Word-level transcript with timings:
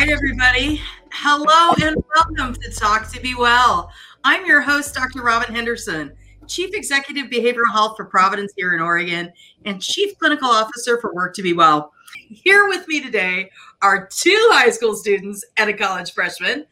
Right, 0.00 0.08
everybody. 0.08 0.80
Hello 1.12 1.74
and 1.82 1.94
welcome 2.14 2.54
to 2.54 2.70
Talk 2.70 3.12
to 3.12 3.20
Be 3.20 3.34
Well. 3.34 3.92
I'm 4.24 4.46
your 4.46 4.62
host, 4.62 4.94
Dr. 4.94 5.20
Robin 5.20 5.54
Henderson, 5.54 6.16
Chief 6.46 6.70
Executive 6.72 7.26
Behavioral 7.26 7.70
Health 7.70 7.98
for 7.98 8.06
Providence 8.06 8.54
here 8.56 8.72
in 8.72 8.80
Oregon 8.80 9.30
and 9.66 9.82
Chief 9.82 10.18
Clinical 10.18 10.48
Officer 10.48 10.98
for 11.02 11.14
Work 11.14 11.34
to 11.34 11.42
Be 11.42 11.52
Well. 11.52 11.92
Here 12.14 12.66
with 12.66 12.88
me 12.88 13.02
today 13.02 13.50
are 13.82 14.08
two 14.10 14.48
high 14.52 14.70
school 14.70 14.96
students 14.96 15.44
and 15.58 15.68
a 15.68 15.74
college 15.74 16.14
freshman 16.14 16.64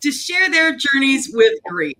to 0.00 0.10
share 0.10 0.50
their 0.50 0.76
journeys 0.76 1.30
with 1.32 1.54
grief. 1.68 1.98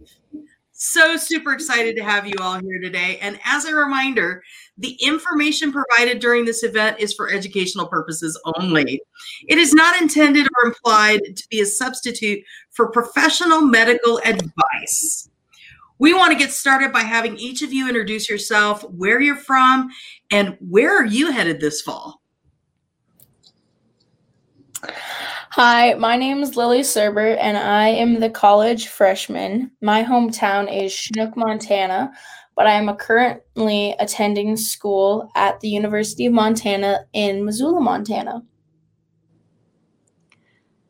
So 0.83 1.19
super 1.19 1.53
excited 1.53 1.95
to 1.97 2.03
have 2.03 2.27
you 2.27 2.33
all 2.41 2.59
here 2.59 2.81
today. 2.81 3.19
And 3.21 3.39
as 3.45 3.67
a 3.67 3.75
reminder, 3.75 4.43
the 4.79 4.97
information 5.03 5.73
provided 5.73 6.21
during 6.21 6.47
this 6.47 6.63
event 6.63 6.99
is 6.99 7.13
for 7.13 7.31
educational 7.31 7.87
purposes 7.87 8.41
only. 8.57 9.03
It 9.47 9.59
is 9.59 9.75
not 9.75 10.01
intended 10.01 10.47
or 10.47 10.69
implied 10.69 11.21
to 11.37 11.49
be 11.51 11.61
a 11.61 11.67
substitute 11.67 12.43
for 12.71 12.91
professional 12.91 13.61
medical 13.61 14.23
advice. 14.25 15.29
We 15.99 16.15
want 16.15 16.33
to 16.33 16.39
get 16.39 16.51
started 16.51 16.95
by 16.95 17.01
having 17.01 17.37
each 17.37 17.61
of 17.61 17.75
you 17.75 17.87
introduce 17.87 18.31
yourself, 18.31 18.83
where 18.85 19.21
you're 19.21 19.37
from, 19.37 19.91
and 20.33 20.57
where 20.61 20.97
are 20.97 21.05
you 21.05 21.31
headed 21.31 21.61
this 21.61 21.83
fall? 21.83 22.23
Hi, 25.55 25.95
my 25.95 26.17
name 26.17 26.45
is 26.45 26.57
Lily 26.57 26.83
Serber, 26.83 27.37
and 27.37 27.57
I 27.57 27.89
am 27.89 28.21
the 28.21 28.31
college 28.31 28.87
freshman. 28.87 29.73
My 29.81 30.05
hometown 30.05 30.73
is 30.73 30.93
Chinook, 30.93 31.37
Montana, 31.37 32.13
but 32.55 32.69
I 32.69 32.75
am 32.75 32.95
currently 32.95 33.97
attending 33.99 34.57
school 34.57 35.29
at 35.35 35.59
the 35.59 35.69
University 35.69 36.27
of 36.27 36.35
Montana 36.35 37.05
in 37.15 37.45
Missoula, 37.45 37.81
Montana. 37.81 38.45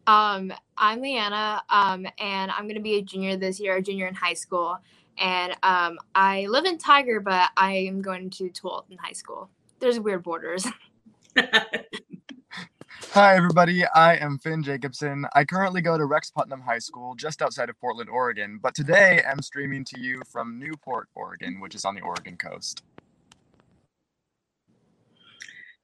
Um, 0.07 0.53
I'm 0.77 1.01
Leanna, 1.01 1.63
um, 1.71 2.07
and 2.19 2.51
I'm 2.51 2.65
going 2.65 2.75
to 2.75 2.83
be 2.83 2.97
a 2.97 3.03
junior 3.03 3.39
this 3.39 3.61
year, 3.61 3.77
a 3.77 3.83
junior 3.83 4.09
in 4.09 4.15
high 4.15 4.35
school. 4.35 4.77
And 5.17 5.57
um, 5.63 5.99
I 6.15 6.45
live 6.49 6.67
in 6.67 6.77
Tigard, 6.77 7.25
but 7.25 7.49
I 7.57 7.73
am 7.73 8.03
going 8.03 8.29
to 8.29 8.51
Tualatin 8.51 8.99
High 8.99 9.13
School. 9.13 9.49
There's 9.79 9.99
weird 9.99 10.23
borders. 10.23 10.67
Hi, 13.13 13.35
everybody. 13.35 13.85
I 13.87 14.19
am 14.19 14.39
Finn 14.39 14.63
Jacobson. 14.63 15.27
I 15.35 15.45
currently 15.45 15.81
go 15.81 15.99
to 15.99 16.05
Rex 16.05 16.31
Putnam 16.31 16.61
High 16.61 16.79
School 16.79 17.17
just 17.17 17.43
outside 17.43 17.69
of 17.69 17.77
Portland, 17.81 18.09
Oregon, 18.09 18.61
but 18.63 18.73
today 18.73 19.21
I'm 19.29 19.43
streaming 19.43 19.85
to 19.87 19.99
you 19.99 20.23
from 20.31 20.61
Newport, 20.61 21.09
Oregon, 21.17 21.59
which 21.59 21.75
is 21.75 21.85
on 21.85 21.97
the 21.97 22.03
Oregon 22.03 22.37
coast. 22.37 22.85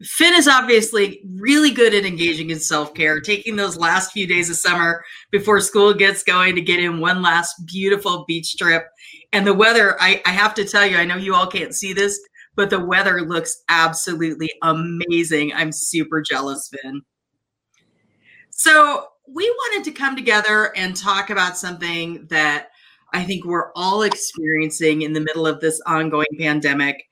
Finn 0.05 0.35
is 0.35 0.47
obviously 0.47 1.21
really 1.41 1.73
good 1.73 1.95
at 1.95 2.05
engaging 2.05 2.51
in 2.51 2.61
self 2.61 2.95
care, 2.95 3.21
taking 3.21 3.57
those 3.57 3.77
last 3.77 4.13
few 4.13 4.29
days 4.29 4.49
of 4.49 4.55
summer 4.55 5.05
before 5.33 5.61
school 5.61 5.93
gets 5.93 6.23
going 6.23 6.55
to 6.55 6.61
get 6.61 6.79
in 6.79 7.01
one 7.01 7.23
last 7.23 7.57
beautiful 7.67 8.25
beach 8.29 8.57
trip. 8.57 8.87
And 9.33 9.45
the 9.45 9.53
weather, 9.53 10.01
I, 10.01 10.23
I 10.27 10.31
have 10.31 10.55
to 10.55 10.65
tell 10.65 10.87
you, 10.87 10.97
I 10.97 11.05
know 11.05 11.17
you 11.17 11.35
all 11.35 11.49
can't 11.49 11.75
see 11.75 11.93
this, 11.93 12.21
but 12.55 12.71
the 12.71 12.79
weather 12.79 13.23
looks 13.23 13.65
absolutely 13.69 14.49
amazing. 14.63 15.53
I'm 15.55 15.73
super 15.73 16.23
jealous, 16.23 16.71
Finn. 16.71 17.03
So, 18.57 19.09
we 19.29 19.49
wanted 19.51 19.85
to 19.85 19.91
come 19.91 20.17
together 20.17 20.73
and 20.77 20.97
talk 20.97 21.31
about 21.31 21.59
something 21.59 22.27
that 22.31 22.69
I 23.13 23.25
think 23.25 23.45
we're 23.45 23.73
all 23.75 24.03
experiencing 24.03 25.03
in 25.03 25.13
the 25.13 25.21
middle 25.21 25.47
of 25.47 25.61
this 25.61 25.81
ongoing 25.87 26.29
pandemic. 26.39 27.03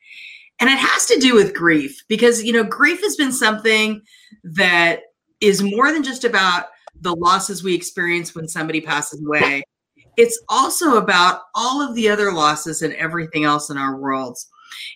And 0.60 0.70
it 0.70 0.78
has 0.78 1.06
to 1.06 1.18
do 1.18 1.34
with 1.34 1.54
grief 1.54 2.02
because, 2.08 2.44
you 2.44 2.52
know, 2.52 2.64
grief 2.64 3.00
has 3.02 3.16
been 3.16 3.32
something 3.32 4.00
that 4.44 5.00
is 5.40 5.62
more 5.62 5.92
than 5.92 6.02
just 6.02 6.24
about 6.24 6.66
the 7.00 7.14
losses 7.16 7.62
we 7.62 7.74
experience 7.74 8.34
when 8.34 8.48
somebody 8.48 8.80
passes 8.80 9.20
away. 9.24 9.64
It's 10.16 10.40
also 10.48 10.96
about 10.96 11.42
all 11.54 11.82
of 11.82 11.94
the 11.94 12.08
other 12.08 12.32
losses 12.32 12.82
and 12.82 12.94
everything 12.94 13.44
else 13.44 13.70
in 13.70 13.76
our 13.76 13.96
worlds. 13.96 14.48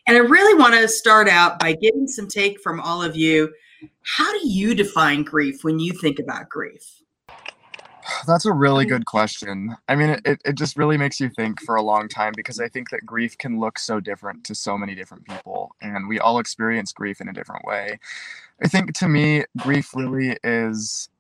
And 0.07 0.17
I 0.17 0.21
really 0.21 0.59
want 0.59 0.75
to 0.75 0.89
start 0.89 1.29
out 1.29 1.59
by 1.59 1.73
getting 1.73 2.07
some 2.07 2.29
take 2.29 2.61
from 2.61 2.81
all 2.81 3.03
of 3.03 3.17
you 3.17 3.53
how 4.03 4.33
do 4.33 4.49
you 4.49 4.75
define 4.75 5.23
grief 5.23 5.65
when 5.65 5.79
you 5.79 5.93
think 5.93 6.19
about 6.19 6.49
grief? 6.49 7.03
That's 8.27 8.47
a 8.47 8.53
really 8.53 8.87
good 8.87 9.05
question. 9.05 9.77
I 9.87 9.95
mean, 9.95 10.19
it, 10.25 10.41
it 10.45 10.55
just 10.55 10.77
really 10.79 10.97
makes 10.97 11.21
you 11.21 11.29
think 11.29 11.61
for 11.61 11.75
a 11.75 11.83
long 11.83 12.09
time 12.09 12.33
because 12.35 12.59
I 12.59 12.69
think 12.69 12.91
that 12.91 13.05
grief 13.05 13.37
can 13.37 13.61
look 13.61 13.79
so 13.79 14.01
different 14.01 14.45
to 14.45 14.55
so 14.55 14.79
many 14.79 14.95
different 14.95 15.27
people, 15.27 15.75
and 15.83 16.09
we 16.09 16.19
all 16.19 16.39
experience 16.39 16.93
grief 16.93 17.21
in 17.21 17.29
a 17.29 17.33
different 17.33 17.65
way. 17.65 17.99
I 18.63 18.69
think 18.69 18.95
to 18.99 19.09
me, 19.09 19.45
grief 19.59 19.95
really 19.95 20.37
is 20.43 21.11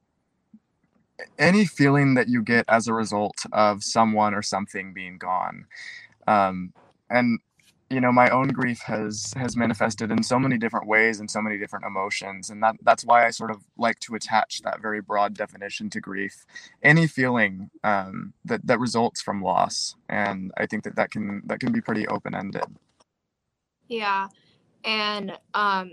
any 1.38 1.66
feeling 1.66 2.14
that 2.14 2.28
you 2.28 2.42
get 2.42 2.64
as 2.68 2.88
a 2.88 2.94
result 2.94 3.36
of 3.52 3.82
someone 3.84 4.34
or 4.34 4.42
something 4.42 4.92
being 4.92 5.18
gone. 5.18 5.66
Um, 6.26 6.72
and 7.10 7.40
you 7.90 8.00
know 8.00 8.12
my 8.12 8.28
own 8.30 8.48
grief 8.48 8.80
has 8.80 9.32
has 9.36 9.56
manifested 9.56 10.10
in 10.10 10.22
so 10.22 10.38
many 10.38 10.58
different 10.58 10.86
ways 10.86 11.20
and 11.20 11.30
so 11.30 11.40
many 11.40 11.58
different 11.58 11.84
emotions 11.84 12.50
and 12.50 12.62
that 12.62 12.76
that's 12.82 13.04
why 13.04 13.26
i 13.26 13.30
sort 13.30 13.50
of 13.50 13.62
like 13.76 13.98
to 14.00 14.14
attach 14.14 14.60
that 14.62 14.80
very 14.80 15.00
broad 15.00 15.34
definition 15.34 15.88
to 15.90 16.00
grief. 16.00 16.44
Any 16.82 17.06
feeling 17.06 17.70
um, 17.84 18.32
that 18.44 18.66
that 18.66 18.78
results 18.78 19.22
from 19.22 19.42
loss 19.42 19.94
and 20.08 20.52
i 20.56 20.66
think 20.66 20.84
that 20.84 20.96
that 20.96 21.10
can 21.10 21.42
that 21.46 21.60
can 21.60 21.72
be 21.72 21.80
pretty 21.80 22.06
open-ended. 22.08 22.64
Yeah 23.88 24.28
and 24.84 25.32
um 25.54 25.90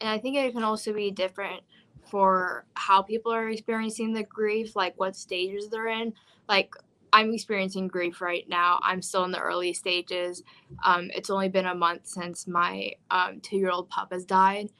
and 0.00 0.08
i 0.08 0.18
think 0.18 0.36
it 0.36 0.52
can 0.52 0.62
also 0.62 0.92
be 0.92 1.10
different 1.10 1.62
for 2.10 2.64
how 2.74 3.02
people 3.02 3.32
are 3.32 3.48
experiencing 3.48 4.12
the 4.12 4.24
grief 4.24 4.74
like 4.74 4.98
what 4.98 5.14
stages 5.14 5.68
they're 5.68 5.88
in. 5.88 6.12
Like 6.48 6.74
I'm 7.12 7.32
experiencing 7.32 7.88
grief 7.88 8.20
right 8.20 8.48
now. 8.48 8.80
I'm 8.82 9.02
still 9.02 9.24
in 9.24 9.30
the 9.30 9.40
early 9.40 9.72
stages. 9.72 10.42
Um, 10.84 11.10
it's 11.14 11.30
only 11.30 11.48
been 11.48 11.66
a 11.66 11.74
month 11.74 12.06
since 12.06 12.46
my 12.46 12.92
um, 13.10 13.40
two 13.40 13.56
year 13.56 13.70
old 13.70 13.88
pup 13.88 14.12
has 14.12 14.24
died. 14.24 14.70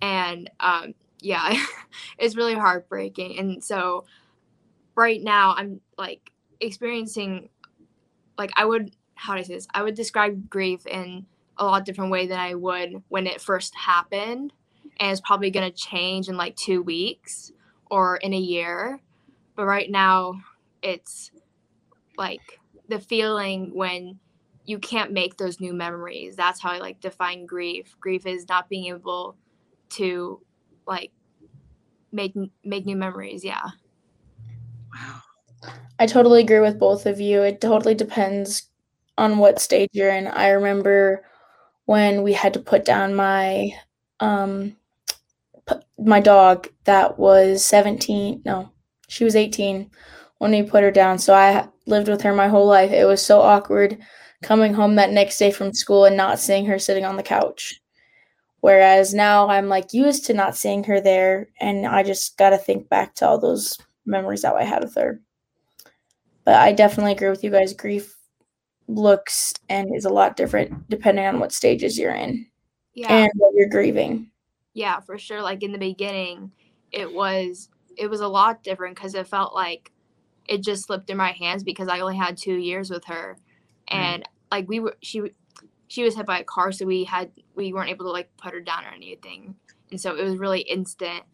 And 0.00 0.50
um, 0.60 0.94
yeah, 1.20 1.54
it's 2.18 2.36
really 2.36 2.54
heartbreaking. 2.54 3.38
And 3.38 3.62
so 3.62 4.04
right 4.94 5.22
now, 5.22 5.54
I'm 5.56 5.80
like 5.96 6.32
experiencing, 6.60 7.48
like, 8.38 8.50
I 8.56 8.64
would, 8.64 8.94
how 9.14 9.34
do 9.34 9.40
I 9.40 9.42
say 9.42 9.54
this? 9.54 9.68
I 9.72 9.82
would 9.82 9.94
describe 9.94 10.50
grief 10.50 10.86
in 10.86 11.26
a 11.58 11.64
lot 11.64 11.84
different 11.84 12.10
way 12.10 12.26
than 12.26 12.38
I 12.38 12.54
would 12.54 13.02
when 13.08 13.26
it 13.26 13.40
first 13.40 13.74
happened. 13.74 14.52
And 14.98 15.10
it's 15.10 15.20
probably 15.20 15.50
going 15.50 15.70
to 15.70 15.76
change 15.76 16.28
in 16.28 16.36
like 16.36 16.56
two 16.56 16.82
weeks 16.82 17.52
or 17.90 18.16
in 18.16 18.32
a 18.32 18.38
year. 18.38 19.00
But 19.54 19.66
right 19.66 19.90
now, 19.90 20.40
it's 20.82 21.30
like 22.16 22.60
the 22.88 22.98
feeling 23.00 23.70
when 23.74 24.18
you 24.64 24.78
can't 24.78 25.12
make 25.12 25.36
those 25.36 25.60
new 25.60 25.72
memories. 25.72 26.36
That's 26.36 26.60
how 26.60 26.70
I 26.70 26.78
like 26.78 27.00
define 27.00 27.46
grief. 27.46 27.96
Grief 28.00 28.26
is 28.26 28.48
not 28.48 28.68
being 28.68 28.86
able 28.86 29.36
to 29.90 30.40
like 30.86 31.12
make 32.12 32.34
make 32.64 32.84
new 32.84 32.96
memories. 32.96 33.44
Yeah. 33.44 33.62
Wow. 34.94 35.20
I 35.98 36.06
totally 36.06 36.42
agree 36.42 36.60
with 36.60 36.78
both 36.78 37.06
of 37.06 37.20
you. 37.20 37.42
It 37.42 37.60
totally 37.60 37.94
depends 37.94 38.68
on 39.16 39.38
what 39.38 39.60
stage 39.60 39.90
you're 39.92 40.10
in. 40.10 40.26
I 40.26 40.48
remember 40.48 41.24
when 41.86 42.22
we 42.22 42.32
had 42.32 42.52
to 42.54 42.60
put 42.60 42.84
down 42.84 43.14
my 43.14 43.70
um 44.20 44.76
my 45.98 46.20
dog 46.20 46.68
that 46.84 47.18
was 47.18 47.64
17. 47.64 48.42
No, 48.44 48.70
she 49.08 49.24
was 49.24 49.36
18 49.36 49.90
when 50.38 50.50
we 50.50 50.62
put 50.62 50.82
her 50.82 50.90
down. 50.90 51.18
So 51.18 51.34
I 51.34 51.68
lived 51.86 52.08
with 52.08 52.22
her 52.22 52.34
my 52.34 52.48
whole 52.48 52.66
life. 52.66 52.90
It 52.90 53.06
was 53.06 53.22
so 53.22 53.40
awkward 53.40 53.98
coming 54.42 54.74
home 54.74 54.96
that 54.96 55.12
next 55.12 55.38
day 55.38 55.50
from 55.50 55.72
school 55.72 56.04
and 56.04 56.16
not 56.16 56.38
seeing 56.38 56.66
her 56.66 56.78
sitting 56.78 57.04
on 57.04 57.16
the 57.16 57.22
couch. 57.22 57.80
Whereas 58.60 59.14
now 59.14 59.48
I'm 59.48 59.68
like 59.68 59.92
used 59.92 60.26
to 60.26 60.34
not 60.34 60.56
seeing 60.56 60.84
her 60.84 61.00
there, 61.00 61.48
and 61.60 61.86
I 61.86 62.02
just 62.02 62.36
got 62.36 62.50
to 62.50 62.58
think 62.58 62.88
back 62.88 63.14
to 63.16 63.28
all 63.28 63.38
those 63.38 63.78
memories 64.04 64.42
that 64.42 64.54
I 64.54 64.64
had 64.64 64.82
with 64.82 64.94
her. 64.96 65.20
But 66.44 66.56
I 66.56 66.72
definitely 66.72 67.12
agree 67.12 67.28
with 67.28 67.44
you 67.44 67.50
guys. 67.50 67.72
Grief 67.74 68.16
looks 68.88 69.52
and 69.68 69.94
is 69.94 70.04
a 70.04 70.10
lot 70.10 70.36
different 70.36 70.88
depending 70.88 71.26
on 71.26 71.40
what 71.40 71.52
stages 71.52 71.98
you're 71.98 72.14
in 72.14 72.46
yeah. 72.94 73.12
and 73.12 73.30
what 73.36 73.52
you're 73.54 73.68
grieving. 73.68 74.30
Yeah, 74.74 75.00
for 75.00 75.18
sure. 75.18 75.42
Like 75.42 75.62
in 75.62 75.72
the 75.72 75.78
beginning, 75.78 76.50
it 76.92 77.12
was 77.12 77.68
it 77.96 78.08
was 78.08 78.20
a 78.20 78.28
lot 78.28 78.62
different 78.62 78.96
because 78.96 79.14
it 79.14 79.26
felt 79.26 79.54
like 79.54 79.92
it 80.48 80.62
just 80.62 80.86
slipped 80.86 81.10
in 81.10 81.16
my 81.16 81.32
hands 81.32 81.62
because 81.62 81.88
I 81.88 82.00
only 82.00 82.16
had 82.16 82.36
two 82.36 82.56
years 82.56 82.90
with 82.90 83.04
her, 83.06 83.36
and 83.88 84.22
mm. 84.22 84.26
like 84.50 84.68
we 84.68 84.80
were 84.80 84.96
she 85.02 85.22
she 85.88 86.02
was 86.02 86.16
hit 86.16 86.26
by 86.26 86.40
a 86.40 86.44
car, 86.44 86.72
so 86.72 86.86
we 86.86 87.04
had 87.04 87.30
we 87.54 87.72
weren't 87.72 87.90
able 87.90 88.06
to 88.06 88.12
like 88.12 88.34
put 88.36 88.54
her 88.54 88.60
down 88.60 88.84
or 88.84 88.94
anything, 88.94 89.56
and 89.90 90.00
so 90.00 90.14
it 90.16 90.22
was 90.22 90.36
really 90.36 90.60
instant, 90.60 91.24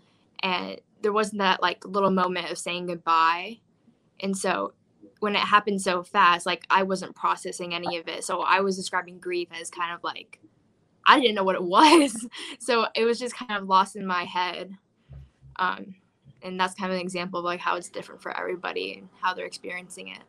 and 0.43 0.81
there 1.03 1.13
wasn't 1.13 1.39
that 1.39 1.63
like 1.63 1.85
little 1.85 2.11
moment 2.11 2.51
of 2.51 2.59
saying 2.59 2.87
goodbye, 2.87 3.59
and 4.21 4.37
so 4.37 4.73
when 5.21 5.37
it 5.37 5.41
happened 5.41 5.81
so 5.81 6.03
fast, 6.03 6.47
like 6.47 6.67
I 6.69 6.83
wasn't 6.83 7.15
processing 7.15 7.75
any 7.75 7.97
of 7.97 8.09
it, 8.09 8.25
so 8.25 8.43
I 8.43 8.61
was 8.61 8.77
describing 8.77 9.19
grief 9.19 9.49
as 9.59 9.71
kind 9.71 9.95
of 9.95 10.03
like 10.03 10.41
I 11.07 11.21
didn't 11.21 11.35
know 11.35 11.45
what 11.45 11.57
it 11.57 11.63
was, 11.65 12.27
so 12.59 12.87
it 12.95 13.05
was 13.05 13.19
just 13.19 13.37
kind 13.37 13.53
of 13.53 13.69
lost 13.69 13.97
in 13.97 14.07
my 14.07 14.25
head. 14.25 14.73
Um, 15.57 15.97
and 16.45 16.59
that's 16.59 16.75
kind 16.75 16.91
of 16.91 16.97
an 16.97 17.03
example 17.03 17.41
of 17.41 17.45
like 17.45 17.61
how 17.61 17.77
it's 17.77 17.89
different 17.89 18.23
for 18.23 18.37
everybody 18.37 18.99
and 18.99 19.09
how 19.21 19.35
they're 19.35 19.47
experiencing 19.47 20.09
it. 20.09 20.23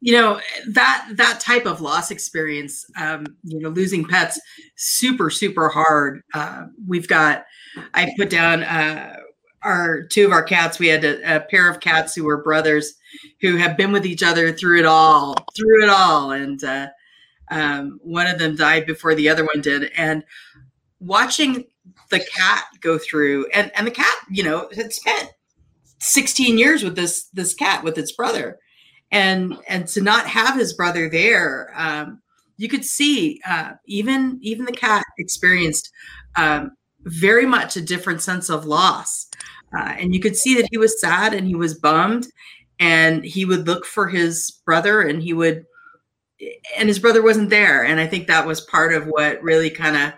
You 0.00 0.12
know 0.12 0.40
that 0.68 1.08
that 1.14 1.40
type 1.40 1.66
of 1.66 1.80
loss 1.80 2.10
experience 2.10 2.84
um, 3.00 3.26
you 3.42 3.60
know 3.60 3.70
losing 3.70 4.04
pets 4.04 4.40
super 4.76 5.30
super 5.30 5.68
hard. 5.68 6.22
Uh, 6.34 6.66
we've 6.86 7.08
got 7.08 7.44
i 7.92 8.10
put 8.16 8.30
down 8.30 8.62
uh, 8.62 9.16
our 9.62 10.02
two 10.02 10.24
of 10.24 10.32
our 10.32 10.42
cats 10.42 10.78
we 10.78 10.86
had 10.86 11.04
a, 11.04 11.36
a, 11.36 11.40
pair 11.40 11.68
of 11.68 11.80
cats 11.80 12.14
who 12.14 12.24
were 12.24 12.42
brothers 12.42 12.94
who 13.40 13.56
have 13.56 13.76
been 13.76 13.92
with 13.92 14.06
each 14.06 14.22
other 14.22 14.52
through 14.52 14.78
it 14.78 14.86
all 14.86 15.34
through 15.56 15.84
it 15.84 15.88
all. 15.88 16.32
And 16.32 16.62
uh, 16.62 16.88
um, 17.50 17.98
one 18.02 18.26
of 18.26 18.38
them 18.38 18.56
died 18.56 18.86
before 18.86 19.14
the 19.14 19.28
other 19.28 19.44
one 19.44 19.60
did. 19.60 19.90
And 19.96 20.24
watching 21.00 21.64
the 22.10 22.20
cat 22.20 22.64
go 22.80 22.98
through 22.98 23.46
and 23.54 23.70
and 23.74 23.86
the 23.86 23.90
cat 23.90 24.14
you 24.30 24.42
know 24.42 24.68
had 24.74 24.92
spent 24.92 25.30
16 26.00 26.58
years 26.58 26.82
with 26.82 26.96
this 26.96 27.28
this 27.32 27.54
cat 27.54 27.84
with 27.84 27.98
its 27.98 28.12
brother. 28.12 28.58
And 29.12 29.56
and 29.68 29.86
to 29.88 30.00
not 30.00 30.26
have 30.26 30.56
his 30.58 30.74
brother 30.74 31.08
there 31.08 31.72
um, 31.76 32.20
you 32.56 32.68
could 32.68 32.84
see 32.84 33.40
uh, 33.46 33.72
even 33.86 34.38
even 34.42 34.64
the 34.64 34.72
cat 34.72 35.04
experienced 35.18 35.90
um, 36.36 36.72
very 37.02 37.46
much 37.46 37.76
a 37.76 37.82
different 37.82 38.22
sense 38.22 38.50
of 38.50 38.64
loss. 38.64 39.28
Uh, 39.76 39.94
and 39.98 40.14
you 40.14 40.20
could 40.20 40.36
see 40.36 40.54
that 40.56 40.68
he 40.70 40.78
was 40.78 41.00
sad 41.00 41.34
and 41.34 41.46
he 41.46 41.54
was 41.54 41.78
bummed 41.78 42.26
and 42.80 43.24
he 43.24 43.44
would 43.44 43.66
look 43.66 43.84
for 43.84 44.08
his 44.08 44.60
brother 44.64 45.02
and 45.02 45.22
he 45.22 45.32
would 45.32 45.64
and 46.76 46.88
his 46.88 46.98
brother 46.98 47.22
wasn't 47.22 47.50
there. 47.50 47.84
And 47.84 48.00
i 48.00 48.06
think 48.06 48.26
that 48.26 48.46
was 48.46 48.60
part 48.60 48.92
of 48.92 49.06
what 49.06 49.42
really 49.42 49.70
kind 49.70 49.96
of 49.96 50.12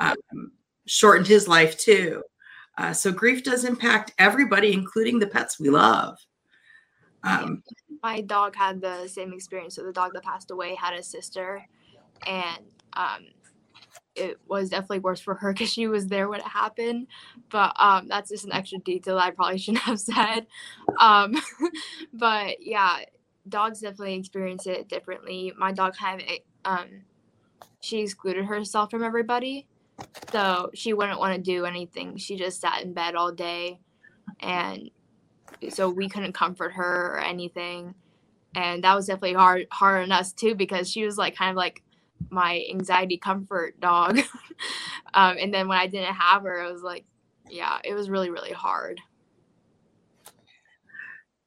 um, 0.00 0.52
shortened 0.86 1.26
his 1.26 1.48
life 1.48 1.76
too 1.78 2.22
uh, 2.78 2.92
so 2.92 3.12
grief 3.12 3.42
does 3.42 3.64
impact 3.64 4.12
everybody 4.18 4.72
including 4.72 5.18
the 5.18 5.26
pets 5.26 5.58
we 5.60 5.70
love 5.70 6.18
um, 7.22 7.62
my 8.02 8.20
dog 8.20 8.54
had 8.54 8.80
the 8.80 9.08
same 9.08 9.32
experience. 9.32 9.74
So 9.74 9.82
the 9.82 9.92
dog 9.92 10.12
that 10.14 10.22
passed 10.22 10.50
away 10.50 10.74
had 10.74 10.94
a 10.94 11.02
sister, 11.02 11.66
and 12.26 12.64
um, 12.92 13.26
it 14.14 14.38
was 14.46 14.70
definitely 14.70 15.00
worse 15.00 15.20
for 15.20 15.34
her 15.34 15.52
because 15.52 15.72
she 15.72 15.88
was 15.88 16.06
there 16.06 16.28
when 16.28 16.40
it 16.40 16.46
happened. 16.46 17.08
But 17.50 17.74
um, 17.78 18.08
that's 18.08 18.30
just 18.30 18.44
an 18.44 18.52
extra 18.52 18.78
detail 18.78 19.18
I 19.18 19.30
probably 19.30 19.58
shouldn't 19.62 19.84
have 19.84 20.00
said. 20.00 20.46
Um, 21.00 21.34
but 22.12 22.56
yeah, 22.60 22.98
dogs 23.48 23.80
definitely 23.80 24.14
experience 24.14 24.66
it 24.66 24.88
differently. 24.88 25.52
My 25.58 25.72
dog 25.72 25.96
kind 25.96 26.22
of 26.22 26.28
um, 26.64 26.88
she 27.80 28.00
excluded 28.00 28.44
herself 28.44 28.90
from 28.90 29.04
everybody, 29.04 29.66
so 30.30 30.70
she 30.74 30.92
wouldn't 30.92 31.18
want 31.18 31.34
to 31.34 31.40
do 31.40 31.64
anything. 31.64 32.16
She 32.16 32.36
just 32.36 32.60
sat 32.60 32.82
in 32.82 32.92
bed 32.92 33.14
all 33.14 33.32
day, 33.32 33.78
and 34.40 34.90
so 35.68 35.88
we 35.88 36.08
couldn't 36.08 36.32
comfort 36.32 36.72
her 36.74 37.14
or 37.14 37.18
anything. 37.18 37.94
And 38.54 38.84
that 38.84 38.94
was 38.94 39.06
definitely 39.06 39.34
hard 39.34 39.66
hard 39.70 40.02
on 40.02 40.12
us 40.12 40.32
too 40.32 40.54
because 40.54 40.90
she 40.90 41.04
was 41.04 41.18
like 41.18 41.36
kind 41.36 41.50
of 41.50 41.56
like 41.56 41.82
my 42.30 42.64
anxiety 42.70 43.18
comfort 43.18 43.78
dog. 43.80 44.20
Um, 45.14 45.36
and 45.40 45.54
then 45.54 45.66
when 45.66 45.78
i 45.78 45.86
didn't 45.86 46.14
have 46.14 46.42
her 46.42 46.62
it 46.62 46.70
was 46.70 46.82
like 46.82 47.06
yeah 47.48 47.78
it 47.84 47.94
was 47.94 48.10
really 48.10 48.28
really 48.28 48.52
hard. 48.52 49.00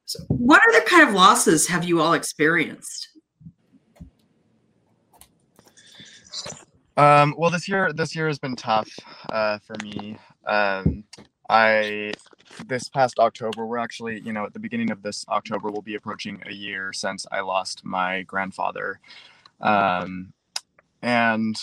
So 0.05 0.19
what 0.27 0.61
other 0.69 0.81
kind 0.85 1.07
of 1.07 1.13
losses 1.13 1.67
have 1.67 1.83
you 1.83 2.01
all 2.01 2.13
experienced 2.13 3.09
um, 6.99 7.35
well 7.37 7.49
this 7.49 7.67
year 7.67 7.91
this 7.93 8.15
year 8.15 8.27
has 8.27 8.39
been 8.39 8.55
tough 8.55 8.89
uh, 9.29 9.57
for 9.59 9.75
me 9.83 10.17
um, 10.47 11.03
i 11.49 12.11
this 12.67 12.89
past 12.89 13.19
October, 13.19 13.65
we're 13.65 13.77
actually, 13.77 14.19
you 14.21 14.33
know, 14.33 14.45
at 14.45 14.53
the 14.53 14.59
beginning 14.59 14.91
of 14.91 15.01
this 15.01 15.25
October, 15.29 15.69
we'll 15.69 15.81
be 15.81 15.95
approaching 15.95 16.41
a 16.45 16.53
year 16.53 16.93
since 16.93 17.25
I 17.31 17.41
lost 17.41 17.83
my 17.85 18.23
grandfather. 18.23 18.99
Um, 19.61 20.33
and, 21.01 21.55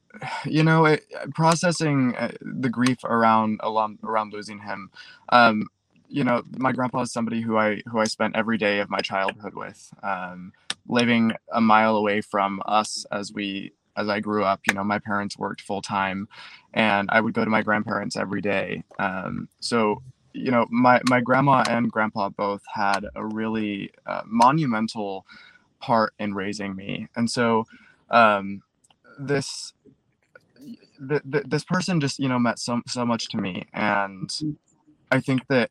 you 0.44 0.62
know, 0.62 0.86
it, 0.86 1.04
processing 1.34 2.14
uh, 2.16 2.32
the 2.40 2.68
grief 2.70 3.04
around 3.04 3.60
around 3.62 4.32
losing 4.32 4.60
him, 4.60 4.90
um, 5.30 5.64
you 6.08 6.24
know, 6.24 6.42
my 6.58 6.72
grandpa 6.72 7.02
is 7.02 7.12
somebody 7.12 7.40
who 7.40 7.56
I 7.56 7.82
who 7.86 8.00
I 8.00 8.04
spent 8.04 8.34
every 8.36 8.58
day 8.58 8.80
of 8.80 8.90
my 8.90 8.98
childhood 8.98 9.54
with, 9.54 9.92
um, 10.02 10.52
living 10.88 11.32
a 11.52 11.60
mile 11.60 11.96
away 11.96 12.20
from 12.20 12.60
us 12.66 13.06
as 13.12 13.32
we 13.32 13.72
as 13.96 14.08
I 14.08 14.20
grew 14.20 14.44
up. 14.44 14.60
You 14.68 14.74
know, 14.74 14.84
my 14.84 14.98
parents 14.98 15.38
worked 15.38 15.60
full 15.60 15.82
time, 15.82 16.28
and 16.74 17.08
I 17.12 17.20
would 17.20 17.34
go 17.34 17.44
to 17.44 17.50
my 17.50 17.62
grandparents 17.62 18.16
every 18.16 18.40
day. 18.40 18.82
Um, 18.98 19.48
so 19.60 20.02
you 20.32 20.50
know, 20.50 20.66
my 20.70 21.00
my 21.08 21.20
grandma 21.20 21.64
and 21.68 21.90
grandpa 21.90 22.28
both 22.28 22.62
had 22.72 23.06
a 23.14 23.24
really 23.24 23.90
uh, 24.06 24.22
monumental 24.26 25.26
part 25.80 26.14
in 26.18 26.34
raising 26.34 26.76
me, 26.76 27.08
and 27.16 27.30
so 27.30 27.66
um, 28.10 28.62
this 29.18 29.72
th- 31.08 31.22
th- 31.30 31.44
this 31.46 31.64
person 31.64 32.00
just 32.00 32.18
you 32.18 32.28
know 32.28 32.38
meant 32.38 32.58
so 32.58 32.80
so 32.86 33.04
much 33.04 33.28
to 33.30 33.38
me, 33.38 33.66
and 33.72 34.30
I 35.10 35.20
think 35.20 35.46
that 35.48 35.70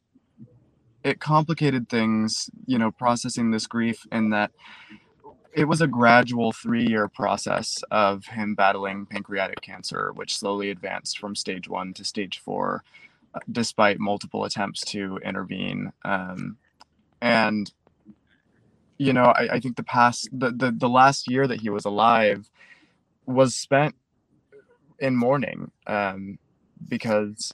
it 1.03 1.19
complicated 1.19 1.89
things, 1.89 2.49
you 2.65 2.77
know, 2.77 2.91
processing 2.91 3.51
this 3.51 3.67
grief, 3.67 4.05
in 4.11 4.31
that 4.31 4.51
it 5.53 5.65
was 5.65 5.81
a 5.81 5.87
gradual 5.87 6.51
three 6.51 6.87
year 6.87 7.07
process 7.07 7.83
of 7.91 8.25
him 8.25 8.55
battling 8.55 9.05
pancreatic 9.05 9.61
cancer, 9.61 10.11
which 10.13 10.37
slowly 10.37 10.69
advanced 10.69 11.17
from 11.19 11.35
stage 11.35 11.67
one 11.67 11.93
to 11.93 12.03
stage 12.03 12.39
four 12.39 12.83
despite 13.51 13.99
multiple 13.99 14.43
attempts 14.43 14.81
to 14.81 15.19
intervene. 15.23 15.91
Um, 16.03 16.57
and 17.21 17.71
you 18.97 19.13
know, 19.13 19.25
I, 19.25 19.55
I 19.55 19.59
think 19.59 19.77
the 19.77 19.83
past 19.83 20.29
the, 20.31 20.51
the 20.51 20.71
the 20.71 20.89
last 20.89 21.29
year 21.29 21.47
that 21.47 21.61
he 21.61 21.69
was 21.69 21.85
alive 21.85 22.49
was 23.25 23.55
spent 23.55 23.95
in 24.99 25.15
mourning 25.15 25.71
um, 25.87 26.37
because 26.87 27.53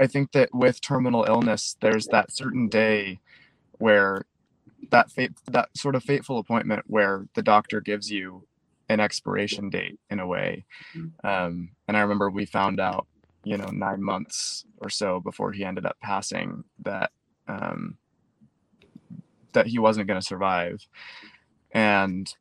I 0.00 0.06
think 0.06 0.32
that 0.32 0.54
with 0.54 0.80
terminal 0.80 1.24
illness, 1.28 1.76
there's 1.80 2.06
that 2.06 2.32
certain 2.32 2.68
day 2.68 3.20
where 3.78 4.24
that 4.90 5.10
fate, 5.10 5.32
that 5.50 5.68
sort 5.76 5.94
of 5.94 6.02
fateful 6.02 6.38
appointment 6.38 6.84
where 6.86 7.26
the 7.34 7.42
doctor 7.42 7.80
gives 7.80 8.10
you 8.10 8.46
an 8.88 9.00
expiration 9.00 9.68
date 9.70 9.98
in 10.10 10.20
a 10.20 10.26
way. 10.26 10.64
Mm-hmm. 10.94 11.26
Um, 11.26 11.70
and 11.88 11.96
I 11.96 12.00
remember 12.00 12.30
we 12.30 12.46
found 12.46 12.80
out 12.80 13.06
you 13.46 13.56
know 13.56 13.68
nine 13.72 14.02
months 14.02 14.64
or 14.78 14.90
so 14.90 15.20
before 15.20 15.52
he 15.52 15.64
ended 15.64 15.86
up 15.86 15.96
passing 16.02 16.64
that 16.80 17.12
um, 17.46 17.96
that 19.52 19.68
he 19.68 19.78
wasn't 19.78 20.06
going 20.08 20.20
to 20.20 20.26
survive 20.26 20.84
and 21.70 22.34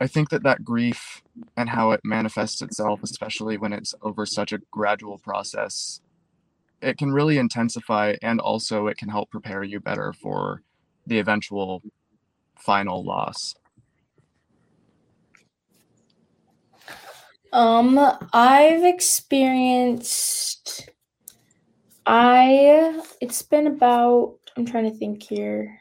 i 0.00 0.06
think 0.06 0.30
that 0.30 0.42
that 0.42 0.64
grief 0.64 1.22
and 1.54 1.68
how 1.68 1.90
it 1.90 2.00
manifests 2.02 2.62
itself 2.62 3.00
especially 3.02 3.58
when 3.58 3.74
it's 3.74 3.94
over 4.00 4.24
such 4.24 4.52
a 4.52 4.62
gradual 4.70 5.18
process 5.18 6.00
it 6.80 6.96
can 6.96 7.12
really 7.12 7.36
intensify 7.36 8.16
and 8.22 8.40
also 8.40 8.86
it 8.86 8.96
can 8.96 9.10
help 9.10 9.30
prepare 9.30 9.62
you 9.62 9.78
better 9.78 10.14
for 10.14 10.62
the 11.06 11.18
eventual 11.18 11.82
final 12.56 13.02
loss 13.02 13.54
Um, 17.52 17.98
I've 18.32 18.84
experienced 18.84 20.88
I 22.06 23.02
it's 23.20 23.42
been 23.42 23.66
about 23.66 24.36
I'm 24.56 24.66
trying 24.66 24.90
to 24.90 24.96
think 24.96 25.22
here. 25.22 25.78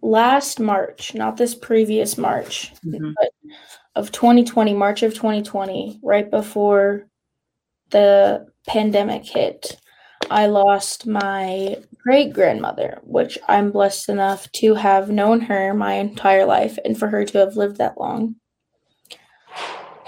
Last 0.00 0.60
March, 0.60 1.14
not 1.14 1.36
this 1.36 1.54
previous 1.54 2.16
March, 2.16 2.72
mm-hmm. 2.86 3.10
but 3.16 3.30
of 3.96 4.12
2020, 4.12 4.72
March 4.74 5.02
of 5.02 5.12
2020, 5.12 5.98
right 6.02 6.30
before 6.30 7.08
the 7.90 8.46
pandemic 8.68 9.24
hit, 9.24 9.76
I 10.30 10.46
lost 10.46 11.06
my 11.06 11.76
great 12.02 12.32
grandmother, 12.32 12.98
which 13.02 13.38
I'm 13.46 13.70
blessed 13.70 14.08
enough 14.08 14.50
to 14.52 14.74
have 14.74 15.10
known 15.10 15.42
her 15.42 15.74
my 15.74 15.94
entire 15.94 16.46
life 16.46 16.78
and 16.84 16.98
for 16.98 17.08
her 17.08 17.24
to 17.26 17.38
have 17.38 17.56
lived 17.56 17.76
that 17.76 17.98
long. 17.98 18.36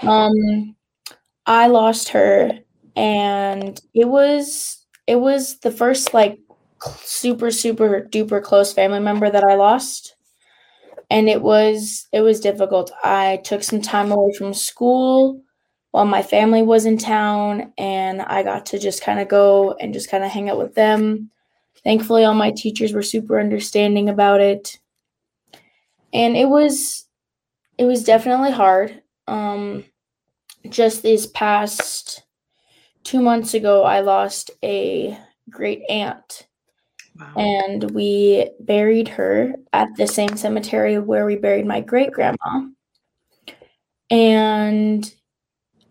Um, 0.01 0.75
I 1.45 1.67
lost 1.67 2.09
her, 2.09 2.51
and 2.95 3.79
it 3.93 4.07
was 4.07 4.85
it 5.07 5.17
was 5.17 5.59
the 5.59 5.71
first 5.71 6.13
like 6.13 6.39
super 7.03 7.51
super 7.51 8.07
duper 8.11 8.43
close 8.43 8.73
family 8.73 8.99
member 8.99 9.29
that 9.29 9.43
I 9.43 9.55
lost, 9.55 10.15
and 11.09 11.29
it 11.29 11.41
was 11.41 12.07
it 12.13 12.21
was 12.21 12.39
difficult. 12.41 12.91
I 13.03 13.41
took 13.43 13.63
some 13.63 13.81
time 13.81 14.11
away 14.11 14.33
from 14.37 14.53
school 14.53 15.41
while 15.91 16.05
my 16.05 16.23
family 16.23 16.63
was 16.63 16.85
in 16.85 16.97
town, 16.97 17.73
and 17.77 18.21
I 18.21 18.43
got 18.43 18.65
to 18.67 18.79
just 18.79 19.03
kind 19.03 19.19
of 19.19 19.27
go 19.27 19.73
and 19.73 19.93
just 19.93 20.09
kind 20.09 20.23
of 20.23 20.31
hang 20.31 20.49
out 20.49 20.57
with 20.57 20.73
them. 20.73 21.29
Thankfully, 21.83 22.23
all 22.23 22.33
my 22.33 22.51
teachers 22.51 22.93
were 22.93 23.03
super 23.03 23.39
understanding 23.39 24.09
about 24.09 24.41
it, 24.41 24.77
and 26.13 26.35
it 26.35 26.47
was 26.47 27.05
it 27.77 27.85
was 27.85 28.03
definitely 28.03 28.51
hard. 28.51 29.01
Um, 29.27 29.85
just 30.69 31.01
these 31.01 31.27
past 31.27 32.23
two 33.03 33.21
months 33.21 33.53
ago, 33.53 33.83
I 33.83 34.01
lost 34.01 34.51
a 34.63 35.17
great 35.49 35.81
aunt. 35.89 36.47
Wow. 37.19 37.33
And 37.35 37.91
we 37.91 38.49
buried 38.59 39.07
her 39.09 39.55
at 39.73 39.89
the 39.97 40.07
same 40.07 40.37
cemetery 40.37 40.97
where 40.99 41.25
we 41.25 41.35
buried 41.35 41.65
my 41.65 41.81
great 41.81 42.11
grandma. 42.11 42.67
And 44.09 45.13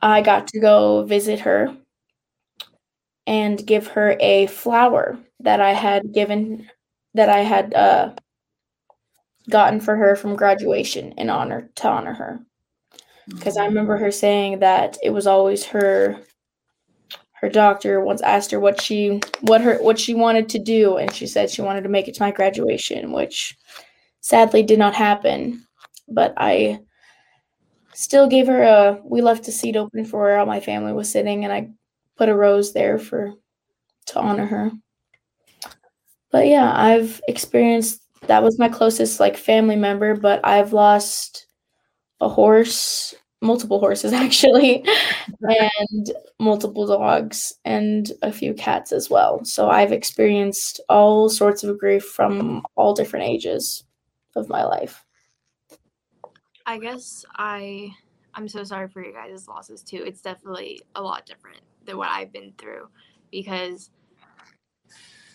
I 0.03 0.23
got 0.23 0.49
to 0.49 0.61
go 0.61 1.05
visit 1.05 1.41
her 1.41 1.77
and 3.27 3.65
give 3.65 3.89
her 3.89 4.17
a 4.21 4.47
flower 4.47 5.19
that 5.41 5.61
I 5.61 5.73
had 5.73 6.13
given 6.13 6.69
that 7.15 7.29
I 7.29 7.41
had 7.41 7.75
uh, 7.75 8.15
gotten 9.49 9.81
for 9.81 9.97
her 9.97 10.17
from 10.17 10.37
graduation 10.37 11.13
in 11.13 11.29
honor 11.29 11.71
to 11.77 11.89
honor 11.89 12.15
her. 12.15 12.41
Because 13.29 13.57
I 13.57 13.67
remember 13.67 13.97
her 13.97 14.11
saying 14.11 14.61
that 14.61 14.97
it 15.03 15.11
was 15.11 15.27
always 15.27 15.65
her 15.67 16.21
her 17.35 17.49
doctor 17.49 18.01
once 18.03 18.21
asked 18.21 18.51
her 18.51 18.61
what 18.61 18.81
she 18.81 19.21
what 19.41 19.61
her 19.61 19.79
what 19.79 19.99
she 19.99 20.13
wanted 20.15 20.49
to 20.51 20.59
do 20.59 20.97
and 20.99 21.13
she 21.13 21.27
said 21.27 21.51
she 21.51 21.63
wanted 21.63 21.83
to 21.83 21.89
make 21.89 22.09
it 22.09 22.15
to 22.15 22.23
my 22.23 22.31
graduation, 22.31 23.13
which 23.13 23.57
sadly 24.21 24.63
did 24.63 24.79
not 24.79 24.95
happen. 24.95 25.65
But 26.09 26.35
I 26.37 26.81
still 27.95 28.29
gave 28.29 28.47
her 28.47 28.63
a 28.63 29.01
we 29.05 29.21
left 29.21 29.49
a 29.49 29.53
seat 29.53 29.77
open 29.77 30.05
for 30.05 30.21
where 30.21 30.39
all 30.39 30.47
my 30.47 30.61
family 30.61 30.93
was 30.93 31.11
sitting 31.11 31.45
and 31.45 31.53
I 31.53 31.71
put 32.17 32.29
a 32.29 32.35
rose 32.35 32.73
there 32.73 32.99
for 32.99 33.33
to 34.07 34.21
honor 34.21 34.47
her. 34.47 34.73
But 36.31 36.47
yeah, 36.47 36.73
I've 36.75 37.21
experienced 37.29 38.03
that 38.27 38.43
was 38.43 38.59
my 38.59 38.69
closest 38.69 39.21
like 39.21 39.37
family 39.37 39.77
member, 39.77 40.15
but 40.15 40.41
I've 40.45 40.73
lost 40.73 41.47
a 42.21 42.29
horse, 42.29 43.15
multiple 43.41 43.81
horses 43.81 44.13
actually, 44.15 44.85
and 45.41 46.13
multiple 46.39 46.87
dogs 46.87 47.55
and 47.65 48.13
a 48.23 48.33
few 48.33 48.55
cats 48.55 48.93
as 48.93 49.11
well. 49.11 49.45
So 49.45 49.71
I've 49.71 49.93
experienced 49.93 50.81
all 50.89 51.29
sorts 51.29 51.65
of 51.65 51.79
grief 51.79 52.05
from 52.05 52.63
all 52.77 52.95
different 52.95 53.27
ages 53.27 53.85
of 54.37 54.49
my 54.49 54.65
life. 54.65 55.05
I 56.71 56.79
guess 56.79 57.25
I 57.35 57.91
I'm 58.33 58.47
so 58.47 58.63
sorry 58.63 58.87
for 58.87 59.05
you 59.05 59.13
guys' 59.13 59.49
losses 59.49 59.83
too. 59.83 60.05
It's 60.07 60.21
definitely 60.21 60.81
a 60.95 61.03
lot 61.03 61.27
different 61.27 61.63
than 61.85 61.97
what 61.97 62.11
I've 62.11 62.33
been 62.33 62.53
through 62.57 62.87
because 63.33 63.91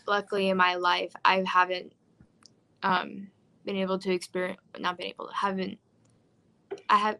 luckily 0.08 0.48
in 0.48 0.56
my 0.56 0.76
life 0.76 1.12
I 1.26 1.44
haven't 1.46 1.92
um, 2.84 3.32
been 3.66 3.76
able 3.76 4.00
to 4.00 4.14
experience 4.14 4.62
not 4.80 4.98
been 4.98 5.08
able 5.08 5.28
to 5.28 5.36
haven't 5.36 5.78
I 6.88 7.00
have 7.00 7.18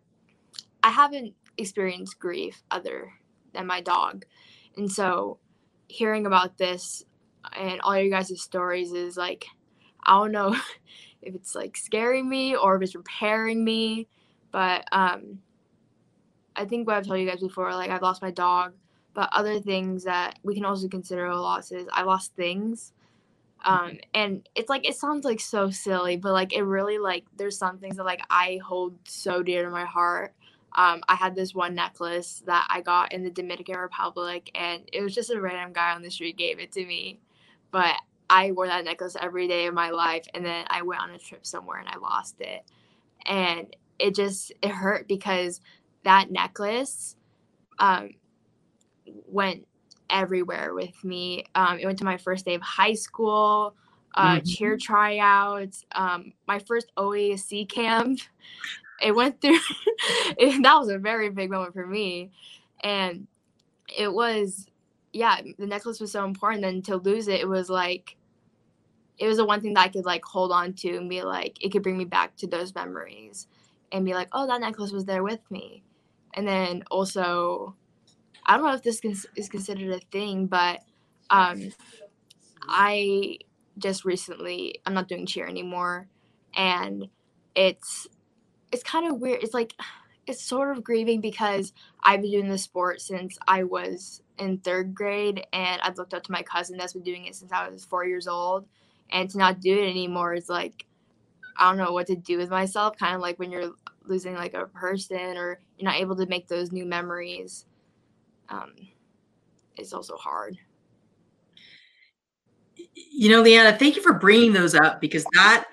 I 0.82 0.92
haven't 0.92 1.34
experienced 1.58 2.18
grief 2.18 2.64
other 2.72 3.12
than 3.54 3.68
my 3.68 3.82
dog. 3.82 4.24
And 4.78 4.90
so 4.90 5.40
hearing 5.90 6.26
about 6.26 6.58
this 6.58 7.04
and 7.52 7.82
all 7.82 7.98
you 7.98 8.10
guys' 8.10 8.42
stories 8.42 8.94
is 8.94 9.18
like 9.18 9.46
I 10.06 10.14
don't 10.14 10.32
know 10.32 10.56
if 11.26 11.36
it's 11.36 11.56
like 11.56 11.78
scaring 11.78 12.30
me 12.30 12.56
or 12.56 12.76
if 12.76 12.82
it's 12.82 12.96
repairing 12.96 13.64
me. 13.64 14.08
But 14.52 14.86
um 14.92 15.40
I 16.56 16.66
think 16.66 16.88
what 16.88 16.96
I've 16.96 17.08
told 17.08 17.20
you 17.20 17.30
guys 17.30 17.42
before, 17.42 17.74
like 17.74 17.90
I've 17.90 18.02
lost 18.02 18.22
my 18.22 18.32
dog, 18.32 18.74
but 19.14 19.30
other 19.32 19.60
things 19.60 20.04
that 20.06 20.40
we 20.44 20.56
can 20.56 20.66
also 20.66 20.88
consider 20.88 21.34
losses. 21.36 21.88
I 21.92 22.04
lost 22.04 22.34
things. 22.36 22.94
Um, 23.64 23.98
and 24.14 24.48
it's 24.54 24.70
like 24.70 24.88
it 24.88 24.96
sounds 24.96 25.26
like 25.26 25.40
so 25.40 25.72
silly, 25.72 26.18
but 26.18 26.34
like 26.34 26.54
it 26.54 26.62
really 26.62 27.00
like 27.00 27.26
there's 27.36 27.58
some 27.58 27.80
things 27.80 27.98
that 27.98 28.06
like 28.06 28.22
I 28.30 28.60
hold 28.64 28.96
so 29.06 29.42
dear 29.42 29.64
to 29.64 29.72
my 29.72 29.86
heart. 29.86 30.34
Um, 30.78 31.02
I 31.08 31.16
had 31.16 31.36
this 31.36 31.56
one 31.56 31.74
necklace 31.74 32.44
that 32.46 32.68
I 32.70 32.82
got 32.82 33.12
in 33.14 33.24
the 33.24 33.32
Dominican 33.32 33.78
Republic, 33.78 34.52
and 34.54 34.84
it 34.94 35.02
was 35.02 35.16
just 35.16 35.32
a 35.32 35.40
random 35.42 35.74
guy 35.74 35.94
on 35.94 36.04
the 36.04 36.12
street 36.12 36.38
gave 36.38 36.60
it 36.60 36.74
to 36.74 36.86
me, 36.86 37.20
but 37.72 37.96
I 38.30 38.52
wore 38.52 38.68
that 38.68 38.86
necklace 38.86 39.16
every 39.20 39.48
day 39.48 39.68
of 39.68 39.74
my 39.74 39.92
life, 39.92 40.26
and 40.34 40.46
then 40.46 40.66
I 40.70 40.82
went 40.82 41.02
on 41.02 41.12
a 41.12 41.20
trip 41.20 41.46
somewhere 41.46 41.80
and 41.80 41.90
I 41.90 41.98
lost 41.98 42.36
it, 42.40 42.64
and 43.26 43.76
it 44.00 44.16
just 44.16 44.52
it 44.62 44.72
hurt 44.72 45.08
because 45.08 45.62
that 46.04 46.32
necklace 46.32 47.16
um, 47.80 48.12
went 49.28 49.66
everywhere 50.10 50.74
with 50.74 51.04
me. 51.04 51.46
Um, 51.56 51.80
it 51.80 51.86
went 51.86 52.00
to 52.00 52.06
my 52.06 52.18
first 52.18 52.46
day 52.46 52.56
of 52.56 52.62
high 52.62 52.94
school, 52.94 53.76
uh, 54.16 54.36
mm-hmm. 54.36 54.46
cheer 54.46 54.78
tryouts, 54.78 55.86
um, 55.94 56.34
my 56.48 56.60
first 56.60 56.92
OASC 56.98 57.70
camp. 57.70 58.20
It 59.02 59.14
went 59.14 59.42
through, 59.42 59.60
it, 60.38 60.64
that 60.64 60.76
was 60.76 60.90
a 60.90 60.98
very 60.98 61.30
big 61.30 61.50
moment 61.50 61.74
for 61.74 61.86
me. 61.86 62.32
And 62.82 63.28
it 63.96 64.12
was, 64.12 64.68
yeah, 65.16 65.40
the 65.58 65.66
necklace 65.66 66.02
was 66.02 66.12
so 66.12 66.26
important. 66.26 66.62
Then 66.62 66.82
to 66.84 66.98
lose 66.98 67.30
it, 67.30 67.40
it 67.40 67.48
was 67.48 67.70
like, 67.70 68.18
it 69.18 69.28
was 69.28 69.38
the 69.38 69.46
one 69.46 69.62
thing 69.62 69.74
that 69.76 69.86
I 69.86 69.88
could 69.88 70.06
like 70.06 70.26
hold 70.26 70.52
on 70.52 70.74
to 70.74 70.98
and 70.98 71.10
be 71.10 71.22
like, 71.22 71.64
it 71.64 71.72
could 71.72 71.84
bring 71.84 71.98
me 71.98 72.04
back 72.04 72.36
to 72.38 72.48
those 72.48 72.76
memories 72.76 73.48
and 73.94 74.04
be 74.04 74.14
like, 74.14 74.28
oh, 74.34 74.46
that 74.46 74.60
necklace 74.60 74.92
was 74.92 75.06
there 75.06 75.24
with 75.24 75.40
me. 75.50 75.84
And 76.34 76.46
then 76.46 76.84
also, 76.92 77.76
I 78.46 78.58
don't 78.58 78.66
know 78.66 78.74
if 78.74 78.84
this 78.84 79.00
is 79.38 79.48
considered 79.48 79.90
a 79.90 80.00
thing, 80.12 80.48
but 80.48 80.82
um, 81.30 81.72
I 82.62 83.38
just 83.78 84.04
recently 84.04 84.82
I'm 84.86 84.94
not 84.94 85.08
doing 85.08 85.26
cheer 85.26 85.48
anymore, 85.48 86.08
and 86.56 87.08
it's 87.56 88.08
it's 88.72 88.84
kind 88.84 89.10
of 89.10 89.22
weird. 89.22 89.44
It's 89.44 89.54
like 89.54 89.74
it's 90.28 90.42
sort 90.42 90.76
of 90.76 90.84
grieving 90.84 91.22
because 91.22 91.72
I've 92.04 92.22
been 92.22 92.32
doing 92.32 92.50
this 92.50 92.64
sport 92.64 93.00
since 93.00 93.38
I 93.48 93.64
was 93.64 94.22
in 94.40 94.58
third 94.60 94.94
grade, 94.94 95.46
and 95.54 95.82
I've 95.82 95.98
looked 95.98 96.14
up 96.14 96.24
to 96.24 96.32
my 96.32 96.42
cousin 96.42 96.78
that's 96.78 96.94
been 96.94 97.04
doing 97.04 97.26
it 97.26 97.36
since 97.36 97.52
I 97.52 97.68
was 97.70 97.86
four 97.86 98.06
years 98.06 98.28
old, 98.28 98.66
and 99.12 99.30
to 99.30 99.38
not 99.38 99.62
do 99.62 99.78
it 99.78 99.90
anymore 99.90 100.34
is 100.34 100.50
like 100.50 100.86
I 101.58 101.70
don't 101.70 101.78
know 101.78 101.94
what 101.94 102.08
to 102.08 102.16
do 102.16 102.38
with 102.38 102.50
myself. 102.50 102.98
Kind 102.98 103.16
of 103.16 103.22
like 103.22 103.40
when 103.40 103.52
you're 103.52 103.72
losing 104.06 104.36
like 104.36 104.54
a 104.54 104.68
person 104.68 105.38
or 105.38 105.60
you're 105.78 105.90
not 105.90 106.00
able 106.00 106.16
to 106.16 106.26
make 106.28 106.48
those 106.48 106.72
new 106.72 106.86
memories 106.86 107.66
um, 108.50 108.74
it's 109.78 109.94
also 109.94 110.16
hard. 110.16 110.58
You 112.94 113.30
know, 113.30 113.42
Leanna, 113.42 113.78
thank 113.78 113.96
you 113.96 114.02
for 114.02 114.14
bringing 114.14 114.54
those 114.54 114.76
up 114.76 115.02
because 115.02 115.26
that 115.34 115.66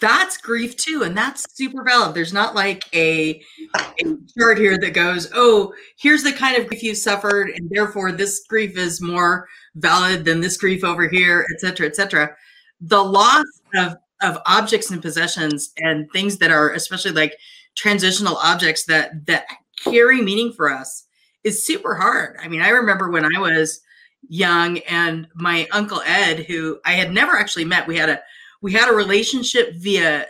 that's 0.00 0.36
grief 0.36 0.76
too, 0.76 1.02
and 1.02 1.16
that's 1.16 1.46
super 1.54 1.82
valid. 1.82 2.14
There's 2.14 2.32
not 2.32 2.54
like 2.54 2.84
a, 2.94 3.42
a 3.76 4.16
chart 4.36 4.58
here 4.58 4.78
that 4.78 4.94
goes, 4.94 5.30
"Oh, 5.34 5.72
here's 5.98 6.22
the 6.22 6.32
kind 6.32 6.56
of 6.56 6.68
grief 6.68 6.82
you 6.82 6.94
suffered, 6.94 7.50
and 7.50 7.68
therefore 7.70 8.12
this 8.12 8.44
grief 8.48 8.76
is 8.76 9.00
more 9.00 9.48
valid 9.76 10.24
than 10.24 10.40
this 10.40 10.56
grief 10.56 10.84
over 10.84 11.08
here, 11.08 11.46
etc., 11.54 11.86
etc." 11.86 12.36
The 12.80 13.02
loss 13.02 13.46
of 13.74 13.96
of 14.22 14.38
objects 14.46 14.90
and 14.90 15.00
possessions 15.00 15.72
and 15.78 16.10
things 16.12 16.38
that 16.38 16.50
are 16.50 16.72
especially 16.72 17.12
like 17.12 17.36
transitional 17.76 18.36
objects 18.36 18.84
that 18.86 19.26
that 19.26 19.46
carry 19.84 20.20
meaning 20.20 20.52
for 20.52 20.70
us 20.70 21.04
is 21.44 21.64
super 21.64 21.94
hard. 21.94 22.36
I 22.40 22.48
mean, 22.48 22.60
I 22.60 22.70
remember 22.70 23.10
when 23.10 23.24
I 23.24 23.38
was 23.38 23.80
young 24.28 24.78
and 24.88 25.28
my 25.34 25.68
uncle 25.72 26.02
Ed 26.04 26.40
who 26.40 26.80
I 26.84 26.92
had 26.92 27.12
never 27.12 27.36
actually 27.36 27.64
met, 27.64 27.86
we 27.86 27.96
had 27.96 28.08
a 28.08 28.20
we 28.60 28.72
had 28.72 28.88
a 28.88 28.94
relationship 28.94 29.74
via 29.76 30.26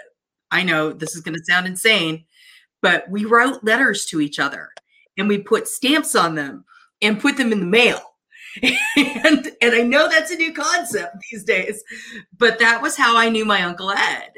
I 0.50 0.62
know 0.62 0.92
this 0.92 1.14
is 1.14 1.20
going 1.20 1.36
to 1.36 1.44
sound 1.44 1.66
insane, 1.66 2.24
but 2.80 3.08
we 3.10 3.24
wrote 3.24 3.64
letters 3.64 4.06
to 4.06 4.20
each 4.20 4.38
other 4.38 4.70
and 5.16 5.28
we 5.28 5.38
put 5.38 5.68
stamps 5.68 6.14
on 6.14 6.34
them 6.34 6.64
and 7.02 7.20
put 7.20 7.36
them 7.36 7.52
in 7.52 7.60
the 7.60 7.66
mail. 7.66 8.00
and 8.96 9.50
and 9.60 9.74
I 9.74 9.82
know 9.82 10.08
that's 10.08 10.30
a 10.30 10.36
new 10.36 10.52
concept 10.52 11.16
these 11.30 11.44
days, 11.44 11.82
but 12.38 12.58
that 12.58 12.80
was 12.80 12.96
how 12.96 13.16
I 13.16 13.28
knew 13.28 13.44
my 13.44 13.62
uncle 13.62 13.90
Ed. 13.90 14.32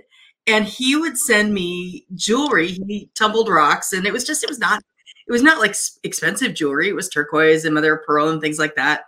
And 0.46 0.64
he 0.64 0.96
would 0.96 1.16
send 1.16 1.54
me 1.54 2.06
jewelry. 2.14 2.68
He 2.72 3.10
tumbled 3.14 3.48
rocks, 3.48 3.92
and 3.92 4.06
it 4.06 4.12
was 4.12 4.24
just 4.24 4.42
it 4.42 4.50
was 4.50 4.58
not 4.58 4.82
it 5.28 5.32
was 5.32 5.42
not 5.42 5.60
like 5.60 5.76
expensive 6.02 6.54
jewelry. 6.54 6.88
It 6.88 6.94
was 6.94 7.08
turquoise 7.08 7.64
and 7.64 7.74
mother 7.74 7.94
of 7.94 8.04
pearl 8.04 8.28
and 8.28 8.40
things 8.40 8.58
like 8.58 8.74
that. 8.74 9.04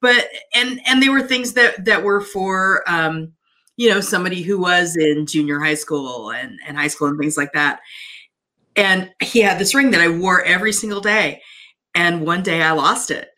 But 0.00 0.28
and 0.54 0.80
and 0.86 1.02
they 1.02 1.08
were 1.08 1.22
things 1.22 1.54
that 1.54 1.84
that 1.86 2.04
were 2.04 2.20
for 2.20 2.84
um, 2.86 3.32
you 3.76 3.88
know 3.90 4.00
somebody 4.00 4.42
who 4.42 4.58
was 4.58 4.96
in 4.96 5.26
junior 5.26 5.60
high 5.60 5.74
school 5.74 6.30
and 6.30 6.58
and 6.66 6.76
high 6.76 6.88
school 6.88 7.08
and 7.08 7.18
things 7.18 7.36
like 7.36 7.52
that. 7.52 7.80
And 8.76 9.10
he 9.22 9.40
had 9.40 9.58
this 9.58 9.74
ring 9.74 9.90
that 9.92 10.00
I 10.00 10.08
wore 10.08 10.42
every 10.42 10.72
single 10.72 11.00
day. 11.00 11.42
And 11.94 12.26
one 12.26 12.42
day 12.42 12.60
I 12.60 12.72
lost 12.72 13.10
it 13.12 13.28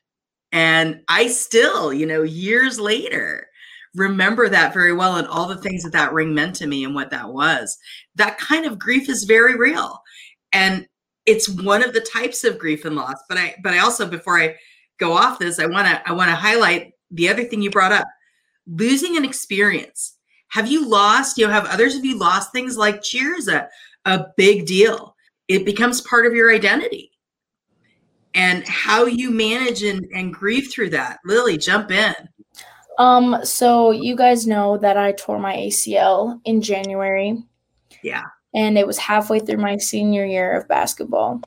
and 0.52 1.02
I 1.09 1.28
still, 1.28 1.93
you 1.93 2.07
know, 2.07 2.23
years 2.23 2.81
later, 2.81 3.49
remember 3.95 4.49
that 4.49 4.73
very 4.73 4.93
well 4.93 5.16
and 5.16 5.26
all 5.26 5.47
the 5.47 5.59
things 5.59 5.83
that 5.83 5.93
that 5.93 6.12
ring 6.12 6.35
meant 6.35 6.55
to 6.57 6.66
me 6.66 6.85
and 6.85 6.95
what 6.95 7.11
that 7.11 7.31
was. 7.31 7.76
That 8.14 8.38
kind 8.38 8.64
of 8.64 8.78
grief 8.78 9.09
is 9.09 9.25
very 9.25 9.57
real. 9.57 10.00
And 10.52 10.87
it's 11.26 11.49
one 11.49 11.83
of 11.85 11.93
the 11.93 12.00
types 12.00 12.45
of 12.45 12.59
grief 12.59 12.85
and 12.85 12.97
loss. 12.97 13.16
But 13.28 13.38
I 13.38 13.57
but 13.62 13.75
I 13.75 13.78
also 13.78 14.09
before 14.09 14.40
I 14.40 14.57
go 14.99 15.12
off 15.12 15.38
this, 15.38 15.59
I 15.59 15.66
want 15.66 15.88
to 15.88 16.09
I 16.09 16.12
want 16.12 16.31
to 16.31 16.37
highlight 16.37 16.93
the 17.11 17.28
other 17.28 17.45
thing 17.45 17.61
you 17.62 17.71
brought 17.71 17.93
up. 17.93 18.07
Losing 18.66 19.16
an 19.16 19.25
experience. 19.25 20.16
Have 20.49 20.71
you 20.71 20.88
lost, 20.88 21.38
you 21.38 21.47
know, 21.47 21.53
have 21.53 21.67
others 21.67 21.97
of 21.97 22.05
you 22.05 22.19
lost 22.19 22.53
things 22.53 22.76
like 22.76 23.03
cheers 23.03 23.49
a 23.49 23.69
a 24.07 24.26
big 24.37 24.67
deal. 24.67 25.15
It 25.49 25.67
becomes 25.67 26.00
part 26.00 26.26
of 26.26 26.35
your 26.35 26.55
identity 26.55 27.11
and 28.35 28.67
how 28.67 29.05
you 29.05 29.31
manage 29.31 29.83
and, 29.83 30.07
and 30.15 30.33
grieve 30.33 30.71
through 30.71 30.91
that. 30.91 31.19
Lily, 31.25 31.59
jump 31.59 31.91
in. 31.91 32.15
Um, 32.99 33.45
so 33.45 33.91
you 33.91 34.17
guys 34.17 34.47
know 34.47 34.79
that 34.79 34.97
I 34.97 35.12
tore 35.12 35.38
my 35.38 35.55
ACL 35.55 36.41
in 36.45 36.62
January. 36.62 37.43
Yeah. 38.03 38.23
And 38.55 38.79
it 38.79 38.87
was 38.87 38.97
halfway 38.97 39.41
through 39.41 39.59
my 39.59 39.76
senior 39.76 40.25
year 40.25 40.57
of 40.57 40.69
basketball. 40.69 41.43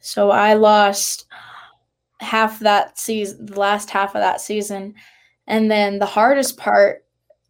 So 0.00 0.30
I 0.30 0.54
lost 0.54 1.26
half 2.20 2.60
that 2.60 2.98
season, 2.98 3.46
the 3.46 3.60
last 3.60 3.90
half 3.90 4.14
of 4.14 4.20
that 4.20 4.40
season. 4.40 4.94
And 5.46 5.70
then 5.70 5.98
the 5.98 6.06
hardest 6.06 6.56
part 6.56 7.04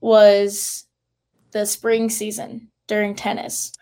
was 0.06 0.86
the 1.50 1.66
spring 1.66 2.08
season 2.08 2.70
during 2.86 3.12
tennis 3.12 3.72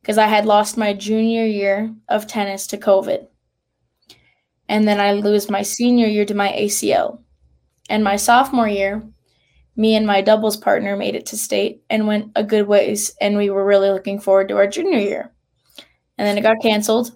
because 0.00 0.16
I 0.16 0.26
had 0.26 0.46
lost 0.46 0.78
my 0.78 0.94
junior 0.94 1.44
year 1.44 1.94
of 2.08 2.26
tennis 2.26 2.66
to 2.68 2.78
COVID. 2.78 3.26
And 4.66 4.88
then 4.88 4.98
I 4.98 5.12
lose 5.12 5.50
my 5.50 5.60
senior 5.60 6.06
year 6.06 6.24
to 6.24 6.34
my 6.34 6.48
ACL. 6.52 7.18
And 7.90 8.02
my 8.02 8.16
sophomore 8.16 8.66
year, 8.66 9.02
me 9.76 9.94
and 9.94 10.06
my 10.06 10.22
doubles 10.22 10.56
partner 10.56 10.96
made 10.96 11.16
it 11.16 11.26
to 11.26 11.36
state 11.36 11.82
and 11.90 12.06
went 12.06 12.32
a 12.34 12.42
good 12.42 12.66
ways. 12.66 13.14
And 13.20 13.36
we 13.36 13.50
were 13.50 13.66
really 13.66 13.90
looking 13.90 14.18
forward 14.18 14.48
to 14.48 14.56
our 14.56 14.66
junior 14.66 14.98
year. 14.98 15.34
And 16.16 16.26
then 16.26 16.38
it 16.38 16.42
got 16.42 16.62
canceled. 16.62 17.14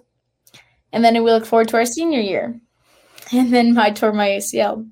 And 0.93 1.03
then 1.03 1.15
we 1.23 1.31
looked 1.31 1.47
forward 1.47 1.69
to 1.69 1.77
our 1.77 1.85
senior 1.85 2.21
year. 2.21 2.59
And 3.31 3.51
then 3.53 3.77
I 3.77 3.91
tore 3.91 4.13
my 4.13 4.27
ACL. 4.27 4.89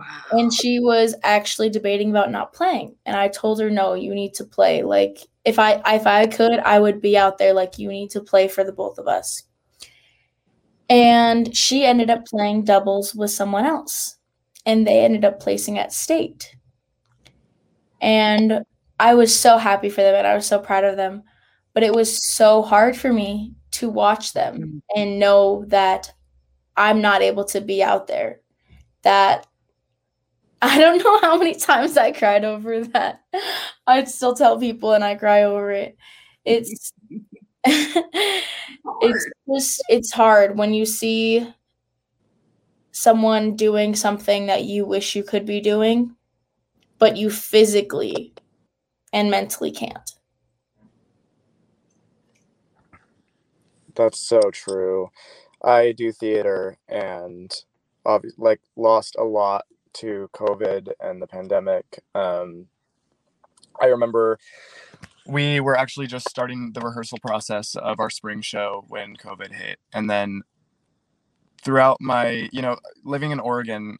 Wow. 0.00 0.38
And 0.38 0.52
she 0.52 0.80
was 0.80 1.14
actually 1.24 1.68
debating 1.68 2.08
about 2.08 2.30
not 2.30 2.54
playing. 2.54 2.96
And 3.04 3.16
I 3.16 3.28
told 3.28 3.60
her, 3.60 3.68
no, 3.68 3.92
you 3.92 4.14
need 4.14 4.32
to 4.34 4.44
play. 4.44 4.82
Like 4.82 5.18
if 5.44 5.58
I 5.58 5.82
if 5.86 6.06
I 6.06 6.26
could, 6.26 6.58
I 6.60 6.78
would 6.78 7.02
be 7.02 7.18
out 7.18 7.36
there 7.36 7.52
like 7.52 7.78
you 7.78 7.90
need 7.90 8.08
to 8.12 8.22
play 8.22 8.48
for 8.48 8.64
the 8.64 8.72
both 8.72 8.96
of 8.96 9.06
us. 9.06 9.42
And 10.88 11.54
she 11.54 11.84
ended 11.84 12.08
up 12.08 12.24
playing 12.24 12.64
doubles 12.64 13.14
with 13.14 13.30
someone 13.30 13.66
else 13.66 14.16
and 14.64 14.86
they 14.86 15.04
ended 15.04 15.22
up 15.22 15.38
placing 15.38 15.78
at 15.78 15.92
state. 15.92 16.56
And 18.00 18.64
I 18.98 19.12
was 19.12 19.38
so 19.38 19.58
happy 19.58 19.90
for 19.90 20.00
them 20.00 20.14
and 20.14 20.26
I 20.26 20.34
was 20.34 20.46
so 20.46 20.58
proud 20.58 20.84
of 20.84 20.96
them. 20.96 21.24
But 21.74 21.82
it 21.82 21.94
was 21.94 22.32
so 22.32 22.62
hard 22.62 22.96
for 22.96 23.12
me 23.12 23.52
to 23.72 23.90
watch 23.90 24.32
them 24.32 24.56
mm. 24.56 24.80
and 24.96 25.18
know 25.20 25.66
that 25.68 26.10
I'm 26.74 27.02
not 27.02 27.20
able 27.20 27.44
to 27.44 27.60
be 27.60 27.82
out 27.82 28.06
there. 28.06 28.40
That 29.02 29.46
I 30.62 30.78
don't 30.78 31.02
know 31.02 31.18
how 31.20 31.38
many 31.38 31.54
times 31.54 31.96
I 31.96 32.12
cried 32.12 32.44
over 32.44 32.84
that. 32.84 33.22
I'd 33.86 34.08
still 34.08 34.34
tell 34.34 34.58
people 34.58 34.92
and 34.92 35.02
I 35.02 35.14
cry 35.14 35.44
over 35.44 35.70
it. 35.70 35.96
It's 36.44 36.92
it's 37.64 39.30
just 39.48 39.82
it's 39.88 40.12
hard 40.12 40.56
when 40.56 40.74
you 40.74 40.86
see 40.86 41.46
someone 42.92 43.56
doing 43.56 43.94
something 43.94 44.46
that 44.46 44.64
you 44.64 44.84
wish 44.84 45.14
you 45.14 45.22
could 45.22 45.46
be 45.46 45.60
doing, 45.60 46.14
but 46.98 47.16
you 47.16 47.30
physically 47.30 48.34
and 49.12 49.30
mentally 49.30 49.70
can't. 49.70 50.10
That's 53.94 54.18
so 54.18 54.40
true. 54.52 55.10
I 55.62 55.92
do 55.92 56.12
theater 56.12 56.78
and 56.88 57.52
obviously 58.06 58.42
like 58.42 58.60
lost 58.76 59.16
a 59.18 59.24
lot 59.24 59.64
to 59.94 60.28
COVID 60.34 60.92
and 61.00 61.20
the 61.20 61.26
pandemic. 61.26 62.02
Um, 62.14 62.66
I 63.80 63.86
remember 63.86 64.38
we 65.26 65.60
were 65.60 65.76
actually 65.76 66.06
just 66.06 66.28
starting 66.28 66.72
the 66.72 66.80
rehearsal 66.80 67.18
process 67.18 67.76
of 67.76 68.00
our 68.00 68.10
spring 68.10 68.40
show 68.42 68.84
when 68.88 69.16
COVID 69.16 69.52
hit. 69.52 69.78
And 69.92 70.10
then 70.10 70.42
throughout 71.62 71.98
my, 72.00 72.48
you 72.52 72.62
know, 72.62 72.76
living 73.04 73.30
in 73.30 73.40
Oregon, 73.40 73.98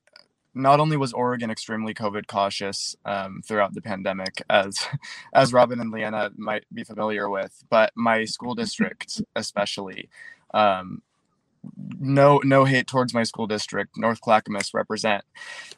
not 0.55 0.81
only 0.81 0.97
was 0.97 1.13
Oregon 1.13 1.51
extremely 1.51 1.95
COVID 1.95 2.27
cautious 2.27 2.97
um, 3.05 3.43
throughout 3.47 3.75
the 3.75 3.81
pandemic, 3.81 4.43
as 4.51 4.79
as 5.33 5.53
Robin 5.53 5.81
and 5.81 5.93
Leanna 5.93 6.31
might 6.37 6.65
be 6.73 6.83
familiar 6.83 7.31
with, 7.31 7.65
but 7.71 7.93
my 7.95 8.25
school 8.25 8.55
district 8.55 9.23
especially. 9.37 10.09
Um, 10.53 11.03
no, 11.99 12.41
no 12.45 12.65
hate 12.65 12.87
towards 12.87 13.13
my 13.15 13.23
school 13.23 13.47
district, 13.47 13.97
North 13.97 14.21
Clackamas 14.21 14.73
represent. 14.73 15.25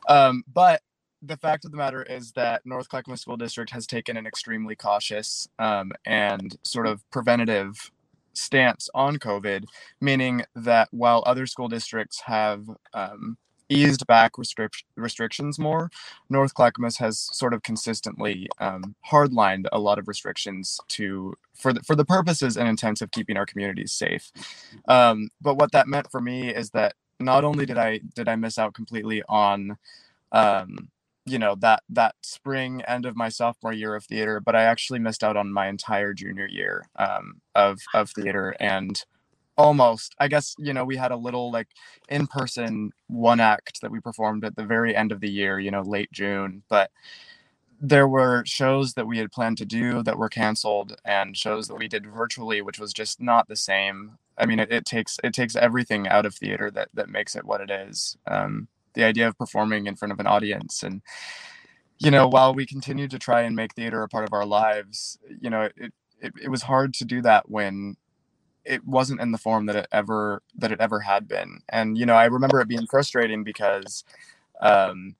Um, 0.08 0.44
but 0.52 0.82
the 1.22 1.36
fact 1.36 1.64
of 1.64 1.70
the 1.70 1.76
matter 1.76 2.02
is 2.02 2.32
that 2.32 2.62
North 2.64 2.88
Clackamas 2.88 3.20
School 3.20 3.36
District 3.36 3.70
has 3.70 3.86
taken 3.86 4.16
an 4.16 4.26
extremely 4.26 4.74
cautious 4.74 5.48
um, 5.58 5.92
and 6.04 6.56
sort 6.64 6.86
of 6.86 7.08
preventative 7.10 7.92
stance 8.32 8.88
on 8.94 9.18
COVID, 9.18 9.64
meaning 10.00 10.44
that 10.56 10.88
while 10.90 11.22
other 11.26 11.46
school 11.46 11.68
districts 11.68 12.22
have 12.22 12.66
um, 12.92 13.36
eased 13.72 14.06
back 14.06 14.34
restric- 14.34 14.84
restrictions 14.96 15.58
more, 15.58 15.90
North 16.30 16.54
Clackamas 16.54 16.98
has 16.98 17.28
sort 17.32 17.54
of 17.54 17.62
consistently 17.62 18.48
um, 18.58 18.94
hardlined 19.10 19.66
a 19.72 19.78
lot 19.78 19.98
of 19.98 20.08
restrictions 20.08 20.80
to 20.88 21.34
for 21.54 21.72
the, 21.72 21.82
for 21.82 21.94
the 21.94 22.04
purposes 22.04 22.56
and 22.56 22.68
intents 22.68 23.00
of 23.00 23.10
keeping 23.10 23.36
our 23.36 23.46
communities 23.46 23.92
safe. 23.92 24.30
Um, 24.88 25.28
but 25.40 25.56
what 25.56 25.72
that 25.72 25.88
meant 25.88 26.10
for 26.10 26.20
me 26.20 26.48
is 26.48 26.70
that 26.70 26.94
not 27.20 27.44
only 27.44 27.66
did 27.66 27.78
I 27.78 28.00
did 28.14 28.28
I 28.28 28.36
miss 28.36 28.58
out 28.58 28.74
completely 28.74 29.22
on 29.28 29.76
um, 30.32 30.88
you 31.26 31.38
know 31.38 31.54
that 31.56 31.82
that 31.88 32.14
spring 32.22 32.82
end 32.82 33.06
of 33.06 33.16
my 33.16 33.28
sophomore 33.28 33.72
year 33.72 33.94
of 33.94 34.04
theater 34.04 34.40
but 34.40 34.56
i 34.56 34.62
actually 34.62 34.98
missed 34.98 35.22
out 35.22 35.36
on 35.36 35.52
my 35.52 35.68
entire 35.68 36.12
junior 36.12 36.46
year 36.46 36.88
um, 36.96 37.40
of 37.54 37.78
of 37.94 38.10
theater 38.10 38.56
and 38.58 39.04
almost 39.62 40.14
i 40.18 40.26
guess 40.26 40.54
you 40.58 40.72
know 40.72 40.84
we 40.84 40.96
had 40.96 41.12
a 41.12 41.16
little 41.16 41.52
like 41.52 41.68
in 42.08 42.26
person 42.26 42.90
one 43.06 43.40
act 43.40 43.80
that 43.80 43.90
we 43.90 44.00
performed 44.00 44.44
at 44.44 44.56
the 44.56 44.64
very 44.64 44.94
end 44.94 45.12
of 45.12 45.20
the 45.20 45.30
year 45.30 45.60
you 45.60 45.70
know 45.70 45.82
late 45.82 46.10
june 46.12 46.62
but 46.68 46.90
there 47.84 48.06
were 48.06 48.44
shows 48.46 48.94
that 48.94 49.08
we 49.08 49.18
had 49.18 49.32
planned 49.32 49.58
to 49.58 49.64
do 49.64 50.04
that 50.04 50.16
were 50.16 50.28
canceled 50.28 50.96
and 51.04 51.36
shows 51.36 51.66
that 51.66 51.74
we 51.74 51.88
did 51.88 52.06
virtually 52.06 52.62
which 52.62 52.78
was 52.78 52.92
just 52.92 53.20
not 53.20 53.48
the 53.48 53.56
same. 53.56 54.12
I 54.38 54.46
mean 54.46 54.60
it, 54.60 54.72
it 54.72 54.84
takes 54.84 55.18
it 55.24 55.34
takes 55.34 55.56
everything 55.56 56.08
out 56.08 56.24
of 56.24 56.34
theater 56.34 56.70
that 56.70 56.88
that 56.94 57.08
makes 57.08 57.34
it 57.34 57.44
what 57.44 57.60
it 57.60 57.70
is 57.70 58.16
um, 58.28 58.68
the 58.94 59.04
idea 59.04 59.26
of 59.28 59.36
performing 59.36 59.86
in 59.86 59.96
front 59.96 60.12
of 60.12 60.20
an 60.20 60.28
audience 60.28 60.82
and 60.84 61.02
you 61.98 62.10
know 62.10 62.28
while 62.28 62.54
we 62.54 62.66
continued 62.66 63.10
to 63.10 63.18
try 63.18 63.42
and 63.42 63.56
make 63.56 63.74
theater 63.74 64.02
a 64.02 64.08
part 64.08 64.24
of 64.24 64.32
our 64.32 64.46
lives 64.46 65.18
you 65.40 65.50
know 65.50 65.62
it, 65.62 65.92
it, 66.20 66.32
it 66.44 66.48
was 66.48 66.62
hard 66.62 66.94
to 66.94 67.04
do 67.04 67.20
that 67.22 67.50
when 67.50 67.96
it 68.64 68.86
wasn't 68.86 69.20
in 69.20 69.32
the 69.32 69.38
form 69.38 69.66
that 69.66 69.76
it 69.76 69.86
ever 69.92 70.42
that 70.56 70.72
it 70.72 70.80
ever 70.80 71.00
had 71.00 71.28
been 71.28 71.60
and 71.68 71.98
you 71.98 72.06
know 72.06 72.14
i 72.14 72.24
remember 72.24 72.60
it 72.60 72.68
being 72.68 72.86
frustrating 72.86 73.44
because 73.44 74.04
um, 74.60 75.14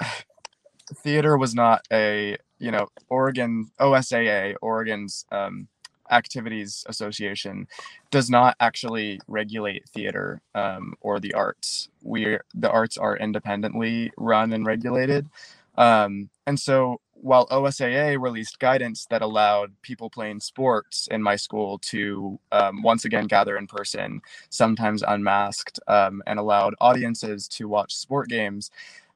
theater 0.96 1.36
was 1.36 1.54
not 1.54 1.86
a 1.92 2.36
you 2.58 2.70
know 2.70 2.88
oregon 3.08 3.70
osaa 3.80 4.54
oregon's 4.62 5.26
um, 5.32 5.68
Activities 6.10 6.84
Association 6.88 7.66
does 8.10 8.30
not 8.30 8.56
actually 8.60 9.20
regulate 9.28 9.88
theater 9.88 10.40
um, 10.54 10.94
or 11.00 11.20
the 11.20 11.34
arts. 11.34 11.88
We 12.02 12.38
the 12.54 12.70
arts 12.70 12.96
are 12.96 13.16
independently 13.16 14.12
run 14.16 14.52
and 14.52 14.64
regulated, 14.64 15.28
um, 15.76 16.30
and 16.46 16.58
so 16.58 17.00
while 17.26 17.48
OSAA 17.48 18.20
released 18.20 18.60
guidance 18.60 19.04
that 19.10 19.20
allowed 19.20 19.72
people 19.82 20.08
playing 20.08 20.38
sports 20.38 21.08
in 21.10 21.20
my 21.20 21.34
school 21.34 21.76
to 21.78 22.38
um, 22.52 22.82
once 22.82 23.04
again 23.04 23.26
gather 23.26 23.56
in 23.56 23.66
person, 23.66 24.20
sometimes 24.48 25.02
unmasked, 25.02 25.80
um, 25.88 26.22
and 26.28 26.38
allowed 26.38 26.76
audiences 26.80 27.48
to 27.48 27.66
watch 27.66 27.96
sport 27.96 28.28
games, 28.28 28.70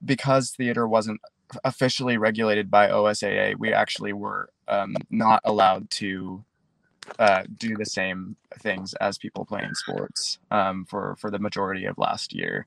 because 0.04 0.50
theater 0.50 0.88
wasn't 0.88 1.20
officially 1.62 2.16
regulated 2.16 2.68
by 2.68 2.88
OSAA, 2.88 3.56
we 3.56 3.72
actually 3.72 4.12
were 4.12 4.50
um, 4.66 4.96
not 5.10 5.40
allowed 5.44 5.88
to 5.90 6.44
uh, 7.20 7.44
do 7.58 7.76
the 7.76 7.86
same 7.86 8.34
things 8.58 8.92
as 8.94 9.18
people 9.18 9.44
playing 9.44 9.74
sports 9.74 10.38
um, 10.50 10.84
for 10.84 11.14
for 11.20 11.30
the 11.30 11.38
majority 11.38 11.84
of 11.84 11.96
last 11.96 12.32
year 12.32 12.66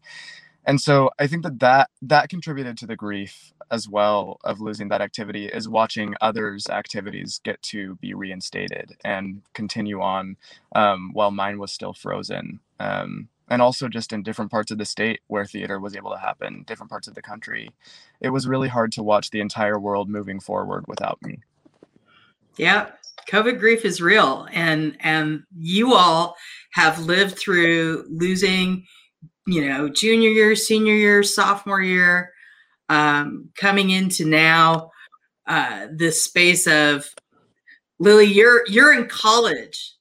and 0.65 0.79
so 0.79 1.09
i 1.19 1.27
think 1.27 1.43
that 1.43 1.59
that 1.59 1.89
that 2.01 2.29
contributed 2.29 2.77
to 2.77 2.85
the 2.85 2.95
grief 2.95 3.53
as 3.71 3.87
well 3.87 4.37
of 4.43 4.61
losing 4.61 4.89
that 4.89 5.01
activity 5.01 5.47
is 5.47 5.67
watching 5.67 6.13
others 6.21 6.67
activities 6.69 7.39
get 7.43 7.61
to 7.61 7.95
be 7.95 8.13
reinstated 8.13 8.95
and 9.03 9.41
continue 9.53 10.01
on 10.01 10.35
um, 10.75 11.11
while 11.13 11.31
mine 11.31 11.57
was 11.57 11.71
still 11.71 11.93
frozen 11.93 12.59
um, 12.79 13.29
and 13.49 13.61
also 13.61 13.87
just 13.87 14.13
in 14.13 14.23
different 14.23 14.51
parts 14.51 14.71
of 14.71 14.77
the 14.77 14.85
state 14.85 15.19
where 15.27 15.45
theater 15.45 15.79
was 15.79 15.95
able 15.95 16.11
to 16.11 16.17
happen 16.17 16.63
different 16.65 16.89
parts 16.89 17.07
of 17.07 17.13
the 17.13 17.21
country. 17.21 17.69
It 18.21 18.29
was 18.29 18.47
really 18.47 18.69
hard 18.69 18.91
to 18.93 19.03
watch 19.03 19.29
the 19.29 19.41
entire 19.41 19.79
world 19.79 20.09
moving 20.09 20.39
forward 20.39 20.85
without 20.87 21.21
me. 21.21 21.39
Yeah 22.57 22.89
COVID 23.27 23.59
grief 23.59 23.85
is 23.85 24.01
real, 24.01 24.47
and 24.51 24.97
and 24.99 25.43
you 25.57 25.93
all 25.93 26.35
have 26.73 26.99
lived 26.99 27.37
through 27.37 28.05
losing, 28.09 28.85
you 29.45 29.67
know, 29.67 29.89
junior 29.89 30.29
year, 30.29 30.55
senior 30.55 30.95
year, 30.95 31.23
sophomore 31.23 31.81
year, 31.81 32.31
um, 32.89 33.49
coming 33.55 33.89
into 33.89 34.25
now 34.25 34.91
uh, 35.47 35.87
this 35.91 36.23
space 36.23 36.67
of 36.67 37.05
Lily. 37.99 38.25
You're 38.25 38.63
you're 38.67 38.93
in 38.93 39.07
college, 39.07 39.95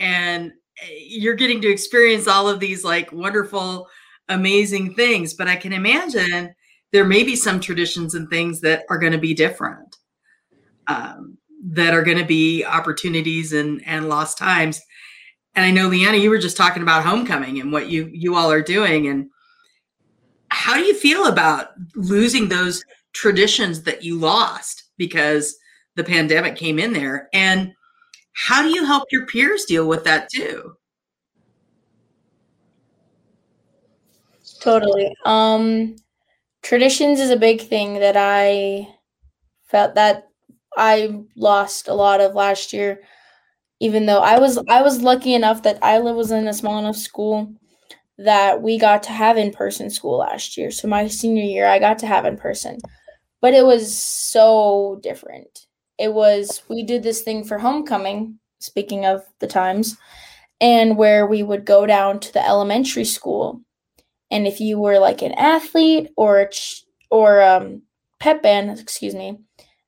and 0.00 0.52
you're 0.88 1.34
getting 1.34 1.60
to 1.62 1.68
experience 1.68 2.26
all 2.26 2.48
of 2.48 2.60
these 2.60 2.84
like 2.84 3.12
wonderful, 3.12 3.88
amazing 4.28 4.94
things. 4.94 5.34
But 5.34 5.48
I 5.48 5.56
can 5.56 5.72
imagine 5.72 6.54
there 6.92 7.04
may 7.04 7.22
be 7.22 7.36
some 7.36 7.60
traditions 7.60 8.14
and 8.14 8.28
things 8.28 8.60
that 8.62 8.84
are 8.90 8.98
going 8.98 9.12
to 9.12 9.18
be 9.18 9.34
different, 9.34 9.96
um, 10.88 11.38
that 11.70 11.94
are 11.94 12.02
going 12.02 12.18
to 12.18 12.24
be 12.24 12.64
opportunities 12.64 13.52
and 13.52 13.82
and 13.86 14.08
lost 14.08 14.38
times. 14.38 14.80
And 15.56 15.64
I 15.64 15.70
know, 15.70 15.88
Leanna, 15.88 16.18
you 16.18 16.28
were 16.28 16.38
just 16.38 16.56
talking 16.56 16.82
about 16.82 17.04
homecoming 17.04 17.60
and 17.60 17.72
what 17.72 17.88
you 17.88 18.10
you 18.12 18.36
all 18.36 18.52
are 18.52 18.62
doing, 18.62 19.08
and 19.08 19.30
how 20.50 20.74
do 20.74 20.82
you 20.82 20.94
feel 20.94 21.26
about 21.26 21.70
losing 21.94 22.48
those 22.48 22.84
traditions 23.14 23.82
that 23.82 24.04
you 24.04 24.18
lost 24.18 24.84
because 24.98 25.56
the 25.94 26.04
pandemic 26.04 26.56
came 26.56 26.78
in 26.78 26.92
there? 26.92 27.28
And 27.32 27.72
how 28.34 28.62
do 28.62 28.68
you 28.68 28.84
help 28.84 29.04
your 29.10 29.26
peers 29.26 29.64
deal 29.64 29.88
with 29.88 30.04
that 30.04 30.28
too? 30.28 30.76
Totally. 34.60 35.14
Um, 35.24 35.96
traditions 36.62 37.18
is 37.18 37.30
a 37.30 37.36
big 37.36 37.62
thing 37.62 37.94
that 38.00 38.16
I 38.16 38.88
felt 39.64 39.94
that 39.94 40.28
I 40.76 41.22
lost 41.34 41.88
a 41.88 41.94
lot 41.94 42.20
of 42.20 42.34
last 42.34 42.72
year. 42.72 43.00
Even 43.80 44.06
though 44.06 44.20
I 44.20 44.38
was 44.38 44.58
I 44.68 44.82
was 44.82 45.02
lucky 45.02 45.34
enough 45.34 45.62
that 45.62 45.78
I 45.82 45.98
was 46.00 46.30
in 46.30 46.48
a 46.48 46.52
small 46.54 46.78
enough 46.78 46.96
school 46.96 47.52
that 48.18 48.62
we 48.62 48.78
got 48.78 49.02
to 49.04 49.12
have 49.12 49.38
in 49.38 49.52
person 49.52 49.90
school 49.90 50.18
last 50.18 50.56
year. 50.56 50.70
So 50.70 50.88
my 50.88 51.08
senior 51.08 51.44
year 51.44 51.66
I 51.66 51.78
got 51.78 51.98
to 52.00 52.06
have 52.06 52.26
in 52.26 52.36
person. 52.36 52.78
But 53.42 53.54
it 53.54 53.66
was 53.66 53.94
so 53.94 55.00
different. 55.02 55.66
It 55.98 56.14
was 56.14 56.62
we 56.68 56.84
did 56.84 57.02
this 57.02 57.22
thing 57.22 57.44
for 57.44 57.58
homecoming, 57.58 58.38
speaking 58.60 59.06
of 59.06 59.22
the 59.40 59.46
times, 59.48 59.96
and 60.60 60.96
where 60.98 61.26
we 61.26 61.42
would 61.42 61.64
go 61.66 61.86
down 61.86 62.20
to 62.20 62.32
the 62.32 62.46
elementary 62.46 63.04
school 63.04 63.62
and 64.30 64.46
if 64.46 64.60
you 64.60 64.78
were 64.78 64.98
like 64.98 65.22
an 65.22 65.32
athlete 65.32 66.10
or 66.16 66.50
or 67.10 67.42
um, 67.42 67.82
pep 68.18 68.42
band, 68.42 68.78
excuse 68.78 69.14
me, 69.14 69.38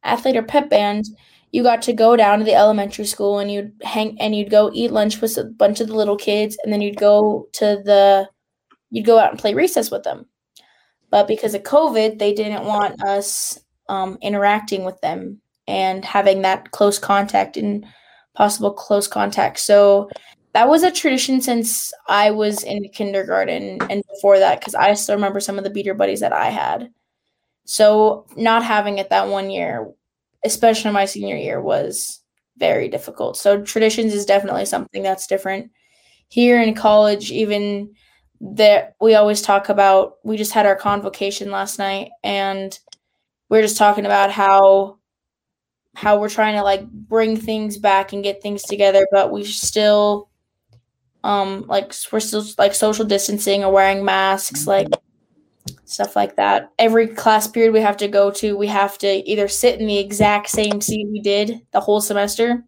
athlete 0.05 0.37
or 0.37 0.43
pep 0.43 0.71
band, 0.71 1.05
you 1.51 1.63
got 1.63 1.83
to 1.83 1.93
go 1.93 2.17
down 2.17 2.39
to 2.39 2.45
the 2.45 2.55
elementary 2.55 3.07
school 3.07 3.39
and 3.39 3.51
you'd 3.51 3.73
hang 3.83 4.21
and 4.21 4.35
you'd 4.35 4.51
go 4.51 4.71
eat 4.75 4.93
lunch 4.93 5.21
with 5.21 5.37
a 5.39 5.45
bunch 5.45 5.81
of 5.81 5.89
the 5.89 5.95
little 5.95 6.17
kids, 6.17 6.57
and 6.63 6.73
then 6.73 6.81
you'd 6.81 6.97
go 6.97 7.49
to 7.53 7.81
the 7.85 8.29
you'd 8.91 9.07
go 9.07 9.19
out 9.19 9.31
and 9.31 9.39
play 9.39 9.55
recess 9.55 9.91
with 9.91 10.03
them. 10.03 10.27
But 11.11 11.27
because 11.27 11.55
of 11.55 11.63
COVID, 11.63 12.19
they 12.19 12.35
didn't 12.35 12.65
want 12.65 13.03
us 13.03 13.59
um, 13.89 14.19
interacting 14.21 14.85
with 14.85 15.01
them 15.01 15.41
and 15.67 16.05
having 16.05 16.43
that 16.43 16.71
close 16.71 16.99
contact 16.99 17.57
and 17.57 17.87
possible 18.35 18.71
close 18.71 19.09
contact. 19.09 19.59
So 19.59 20.11
that 20.53 20.69
was 20.69 20.83
a 20.83 20.91
tradition 20.91 21.41
since 21.41 21.93
I 22.09 22.31
was 22.31 22.63
in 22.63 22.89
kindergarten 22.91 23.79
and 23.91 24.03
before 24.11 24.39
that, 24.39 24.61
because 24.61 24.75
I 24.75 24.95
still 24.95 25.15
remember 25.15 25.41
some 25.41 25.59
of 25.59 25.65
the 25.65 25.71
beater 25.71 25.95
buddies 25.95 26.21
that 26.21 26.33
I 26.33 26.51
had. 26.51 26.91
So 27.65 28.27
not 28.37 28.63
having 28.65 28.99
it 28.99 29.11
that 29.11 29.29
one 29.29 29.51
year, 29.51 29.91
especially 30.45 30.93
my 30.93 31.05
senior 31.05 31.37
year, 31.37 31.61
was 31.61 32.21
very 32.57 32.89
difficult. 32.89 33.37
So 33.37 33.63
traditions 33.63 34.13
is 34.13 34.27
definitely 34.27 34.65
something 34.67 35.03
that's 35.03 35.27
different. 35.27 35.71
Here 36.29 36.61
in 36.61 36.75
college, 36.75 37.31
even 37.31 37.95
that 38.41 38.95
we 39.01 39.15
always 39.15 39.43
talk 39.43 39.69
about 39.69 40.15
we 40.23 40.37
just 40.37 40.53
had 40.53 40.67
our 40.67 40.77
convocation 40.77 41.51
last 41.51 41.79
night 41.79 42.11
and 42.23 42.79
we 43.49 43.59
are 43.59 43.63
just 43.63 43.77
talking 43.77 44.07
about 44.07 44.31
how 44.31 44.99
how 45.95 46.21
we're 46.21 46.29
trying 46.29 46.55
to 46.55 46.63
like 46.63 46.89
bring 46.89 47.37
things 47.37 47.77
back 47.77 48.13
and 48.13 48.23
get 48.23 48.41
things 48.41 48.63
together, 48.63 49.07
but 49.11 49.33
we 49.33 49.45
still 49.45 50.29
um 51.25 51.65
like 51.67 51.93
we're 52.13 52.21
still 52.21 52.45
like 52.59 52.75
social 52.75 53.05
distancing 53.05 53.65
or 53.65 53.73
wearing 53.73 54.05
masks 54.05 54.69
like 54.69 54.87
stuff 55.89 56.15
like 56.15 56.37
that. 56.37 56.73
Every 56.79 57.07
class 57.09 57.47
period 57.47 57.73
we 57.73 57.81
have 57.81 57.97
to 57.99 58.09
go 58.09 58.31
to 58.33 58.57
we 58.57 58.67
have 58.69 58.99
to 58.99 59.09
either 59.29 59.49
sit 59.49 59.81
in 59.81 59.87
the 59.87 59.99
exact 59.99 60.49
same 60.49 60.81
seat 60.81 61.09
we 61.11 61.21
did 61.21 61.61
the 61.73 61.81
whole 61.81 62.01
semester 62.01 62.65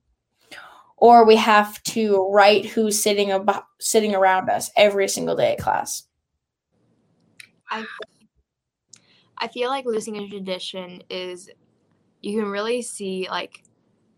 or 0.96 1.24
we 1.24 1.36
have 1.36 1.82
to 1.82 2.28
write 2.30 2.66
who's 2.66 3.02
sitting 3.02 3.32
about 3.32 3.64
sitting 3.80 4.14
around 4.14 4.50
us 4.50 4.70
every 4.76 5.08
single 5.08 5.34
day 5.34 5.52
at 5.52 5.58
class. 5.58 6.04
I 7.68 7.84
i 9.38 9.48
feel 9.48 9.70
like 9.70 9.86
losing 9.86 10.18
a 10.18 10.28
tradition 10.28 11.02
is 11.08 11.48
you 12.20 12.38
can 12.38 12.50
really 12.50 12.82
see 12.82 13.26
like 13.30 13.62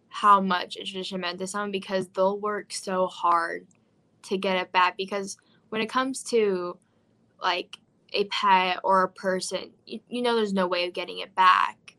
how 0.08 0.40
much 0.40 0.76
a 0.76 0.84
tradition 0.84 1.20
meant 1.20 1.38
to 1.38 1.46
someone 1.46 1.70
because 1.70 2.08
they'll 2.08 2.38
work 2.38 2.72
so 2.72 3.06
hard 3.06 3.66
to 4.22 4.36
get 4.36 4.56
it 4.56 4.72
back 4.72 4.96
because 4.96 5.36
when 5.68 5.80
it 5.80 5.88
comes 5.88 6.22
to 6.22 6.76
like 7.40 7.78
a 8.12 8.24
pet 8.24 8.78
or 8.84 9.02
a 9.02 9.08
person, 9.08 9.70
you, 9.86 10.00
you 10.08 10.22
know 10.22 10.36
there's 10.36 10.52
no 10.52 10.66
way 10.66 10.86
of 10.86 10.94
getting 10.94 11.18
it 11.18 11.34
back. 11.34 11.96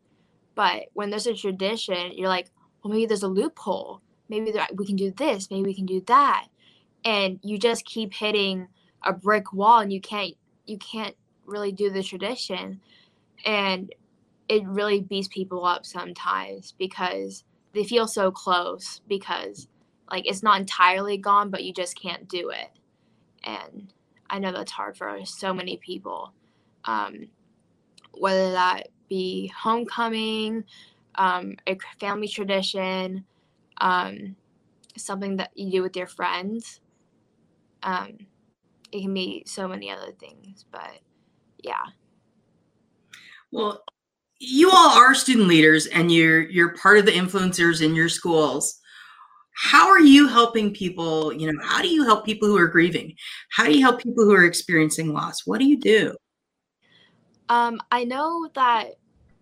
But 0.55 0.83
when 0.93 1.09
there's 1.09 1.27
a 1.27 1.33
tradition, 1.33 2.11
you're 2.13 2.29
like, 2.29 2.51
well, 2.83 2.93
maybe 2.93 3.05
there's 3.05 3.23
a 3.23 3.27
loophole. 3.27 4.01
Maybe 4.29 4.51
there, 4.51 4.67
we 4.75 4.85
can 4.85 4.95
do 4.95 5.11
this. 5.11 5.49
Maybe 5.49 5.63
we 5.63 5.73
can 5.73 5.85
do 5.85 6.01
that. 6.07 6.47
And 7.03 7.39
you 7.43 7.57
just 7.57 7.85
keep 7.85 8.13
hitting 8.13 8.67
a 9.01 9.13
brick 9.13 9.51
wall, 9.51 9.79
and 9.79 9.91
you 9.91 9.99
can't 9.99 10.35
you 10.65 10.77
can't 10.77 11.15
really 11.45 11.71
do 11.71 11.89
the 11.89 12.03
tradition. 12.03 12.79
And 13.45 13.93
it 14.47 14.65
really 14.65 15.01
beats 15.01 15.27
people 15.27 15.65
up 15.65 15.85
sometimes 15.85 16.73
because 16.77 17.43
they 17.73 17.83
feel 17.83 18.07
so 18.07 18.31
close 18.31 19.01
because 19.07 19.67
like 20.09 20.27
it's 20.27 20.43
not 20.43 20.59
entirely 20.59 21.17
gone, 21.17 21.49
but 21.49 21.63
you 21.63 21.73
just 21.73 21.99
can't 21.99 22.29
do 22.29 22.49
it. 22.49 22.69
And 23.43 23.91
I 24.29 24.39
know 24.39 24.51
that's 24.51 24.71
hard 24.71 24.97
for 24.97 25.19
so 25.25 25.53
many 25.53 25.77
people. 25.77 26.33
Um, 26.85 27.27
whether 28.13 28.51
that 28.51 28.89
be 29.09 29.51
homecoming, 29.55 30.63
um, 31.15 31.55
a 31.67 31.77
family 31.99 32.27
tradition, 32.27 33.25
um, 33.77 34.35
something 34.97 35.37
that 35.37 35.51
you 35.55 35.71
do 35.71 35.81
with 35.83 35.95
your 35.95 36.07
friends. 36.07 36.79
Um, 37.83 38.17
it 38.91 39.01
can 39.01 39.13
be 39.13 39.43
so 39.45 39.67
many 39.67 39.89
other 39.89 40.11
things, 40.19 40.65
but 40.71 40.99
yeah. 41.59 41.85
Well, 43.51 43.83
you 44.39 44.69
all 44.71 44.97
are 44.97 45.15
student 45.15 45.47
leaders 45.47 45.85
and 45.87 46.11
you're 46.11 46.41
you're 46.41 46.75
part 46.75 46.97
of 46.97 47.05
the 47.05 47.11
influencers 47.11 47.81
in 47.81 47.95
your 47.95 48.09
schools 48.09 48.79
how 49.55 49.89
are 49.89 49.99
you 49.99 50.27
helping 50.27 50.73
people 50.73 51.31
you 51.33 51.51
know 51.51 51.59
how 51.63 51.81
do 51.81 51.87
you 51.87 52.03
help 52.03 52.25
people 52.25 52.47
who 52.47 52.57
are 52.57 52.67
grieving? 52.67 53.15
How 53.51 53.65
do 53.65 53.73
you 53.73 53.81
help 53.81 54.01
people 54.01 54.23
who 54.25 54.33
are 54.33 54.45
experiencing 54.45 55.13
loss? 55.13 55.45
What 55.45 55.59
do 55.59 55.65
you 55.65 55.79
do? 55.79 56.15
Um, 57.49 57.79
i 57.91 58.03
know 58.03 58.47
that 58.55 58.95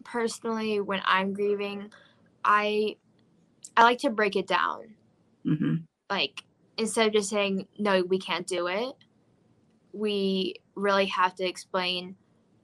personally 0.03 0.79
when 0.81 1.01
i'm 1.05 1.33
grieving 1.33 1.91
i 2.43 2.95
i 3.77 3.83
like 3.83 3.99
to 3.99 4.09
break 4.09 4.35
it 4.35 4.47
down. 4.47 4.95
Mm-hmm. 5.45 5.75
like 6.09 6.43
instead 6.77 7.07
of 7.07 7.13
just 7.13 7.29
saying 7.29 7.67
no 7.79 8.03
we 8.03 8.19
can't 8.19 8.45
do 8.45 8.67
it 8.67 8.93
we 9.93 10.55
really 10.75 11.07
have 11.07 11.35
to 11.35 11.47
explain 11.47 12.15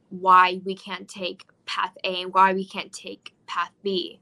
why 0.10 0.62
we 0.63 0.75
can't 0.75 1.07
take 1.07 1.45
path 1.65 1.95
a 2.03 2.21
and 2.21 2.33
why 2.33 2.53
we 2.53 2.65
can't 2.65 2.91
take 2.93 3.33
path 3.45 3.71
b. 3.83 4.19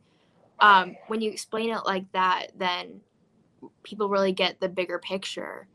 Um, 0.60 0.96
when 1.08 1.22
you 1.22 1.32
explain 1.32 1.70
it 1.72 1.86
like 1.86 2.10
that 2.14 2.52
then 2.58 3.02
people 3.84 4.10
really 4.10 4.32
get 4.32 4.60
the 4.60 4.70
bigger 4.70 5.00
picture. 5.00 5.68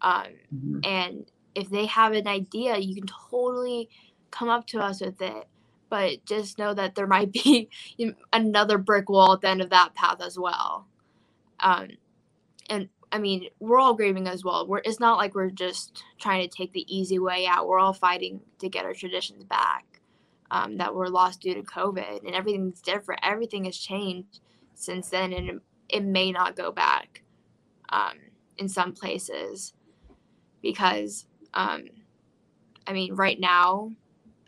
Um, 0.00 0.26
mm-hmm. 0.54 0.80
And 0.84 1.30
if 1.54 1.70
they 1.70 1.86
have 1.86 2.12
an 2.12 2.28
idea, 2.28 2.78
you 2.78 2.94
can 2.94 3.06
totally 3.30 3.88
come 4.30 4.48
up 4.48 4.66
to 4.68 4.80
us 4.80 5.00
with 5.00 5.20
it. 5.20 5.48
But 5.88 6.24
just 6.24 6.58
know 6.58 6.74
that 6.74 6.94
there 6.94 7.06
might 7.06 7.32
be 7.44 7.68
another 8.32 8.78
brick 8.78 9.08
wall 9.08 9.34
at 9.34 9.40
the 9.40 9.48
end 9.48 9.62
of 9.62 9.70
that 9.70 9.94
path 9.94 10.20
as 10.20 10.38
well. 10.38 10.86
Um, 11.60 11.88
and 12.68 12.88
I 13.12 13.18
mean, 13.18 13.48
we're 13.60 13.78
all 13.78 13.94
grieving 13.94 14.26
as 14.26 14.44
well. 14.44 14.66
We're, 14.66 14.82
it's 14.84 15.00
not 15.00 15.16
like 15.16 15.34
we're 15.34 15.50
just 15.50 16.02
trying 16.18 16.46
to 16.46 16.54
take 16.54 16.72
the 16.72 16.84
easy 16.94 17.18
way 17.18 17.46
out. 17.46 17.68
We're 17.68 17.78
all 17.78 17.92
fighting 17.92 18.40
to 18.58 18.68
get 18.68 18.84
our 18.84 18.94
traditions 18.94 19.44
back 19.44 19.84
um, 20.50 20.76
that 20.78 20.94
were 20.94 21.08
lost 21.08 21.40
due 21.40 21.54
to 21.54 21.62
COVID, 21.62 22.24
and 22.24 22.34
everything's 22.34 22.80
different. 22.80 23.20
Everything 23.22 23.64
has 23.64 23.76
changed 23.76 24.40
since 24.74 25.08
then, 25.08 25.32
and 25.32 25.48
it, 25.48 25.56
it 25.88 26.04
may 26.04 26.32
not 26.32 26.56
go 26.56 26.72
back 26.72 27.22
um, 27.90 28.18
in 28.58 28.68
some 28.68 28.92
places 28.92 29.74
because 30.62 31.26
um, 31.54 31.84
I 32.86 32.92
mean, 32.92 33.14
right 33.14 33.38
now, 33.38 33.90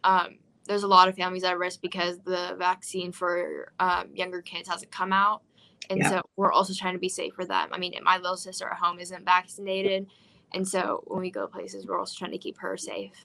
um, 0.04 0.38
there's 0.66 0.82
a 0.82 0.88
lot 0.88 1.08
of 1.08 1.16
families 1.16 1.44
at 1.44 1.58
risk 1.58 1.80
because 1.80 2.18
the 2.20 2.54
vaccine 2.58 3.10
for 3.10 3.72
um, 3.80 4.10
younger 4.14 4.42
kids 4.42 4.68
hasn't 4.68 4.92
come 4.92 5.12
out. 5.12 5.42
And 5.90 6.00
yeah. 6.00 6.10
so 6.10 6.22
we're 6.36 6.52
also 6.52 6.74
trying 6.74 6.92
to 6.92 6.98
be 6.98 7.08
safe 7.08 7.34
for 7.34 7.44
them. 7.44 7.70
I 7.72 7.78
mean, 7.78 7.94
my 8.02 8.18
little 8.18 8.36
sister 8.36 8.68
at 8.68 8.76
home 8.76 8.98
isn't 9.00 9.24
vaccinated. 9.24 10.06
And 10.52 10.66
so 10.66 11.02
when 11.06 11.20
we 11.20 11.30
go 11.30 11.46
places, 11.46 11.86
we're 11.86 11.98
also 11.98 12.14
trying 12.18 12.32
to 12.32 12.38
keep 12.38 12.58
her 12.58 12.76
safe. 12.76 13.24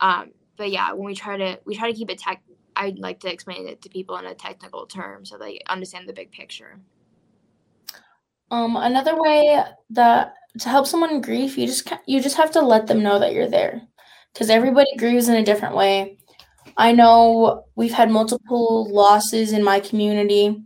Um, 0.00 0.30
but 0.56 0.70
yeah, 0.70 0.92
when 0.92 1.06
we 1.06 1.14
try 1.14 1.36
to, 1.36 1.60
we 1.64 1.76
try 1.76 1.90
to 1.90 1.96
keep 1.96 2.10
it 2.10 2.18
tech, 2.18 2.42
I'd 2.76 2.98
like 2.98 3.20
to 3.20 3.32
explain 3.32 3.66
it 3.66 3.82
to 3.82 3.88
people 3.88 4.16
in 4.18 4.26
a 4.26 4.34
technical 4.34 4.86
term 4.86 5.24
so 5.24 5.36
they 5.36 5.60
understand 5.68 6.08
the 6.08 6.12
big 6.12 6.30
picture. 6.30 6.78
Um, 8.50 8.76
another 8.76 9.20
way 9.20 9.62
that 9.90 10.34
to 10.58 10.68
help 10.68 10.86
someone 10.86 11.20
grief, 11.20 11.56
you 11.56 11.66
just 11.66 11.92
you 12.06 12.20
just 12.20 12.36
have 12.36 12.50
to 12.52 12.60
let 12.60 12.86
them 12.86 13.02
know 13.02 13.18
that 13.18 13.32
you're 13.32 13.48
there, 13.48 13.82
because 14.32 14.50
everybody 14.50 14.90
grieves 14.96 15.28
in 15.28 15.36
a 15.36 15.44
different 15.44 15.76
way. 15.76 16.18
I 16.76 16.92
know 16.92 17.64
we've 17.76 17.92
had 17.92 18.10
multiple 18.10 18.92
losses 18.92 19.52
in 19.52 19.62
my 19.62 19.80
community, 19.80 20.62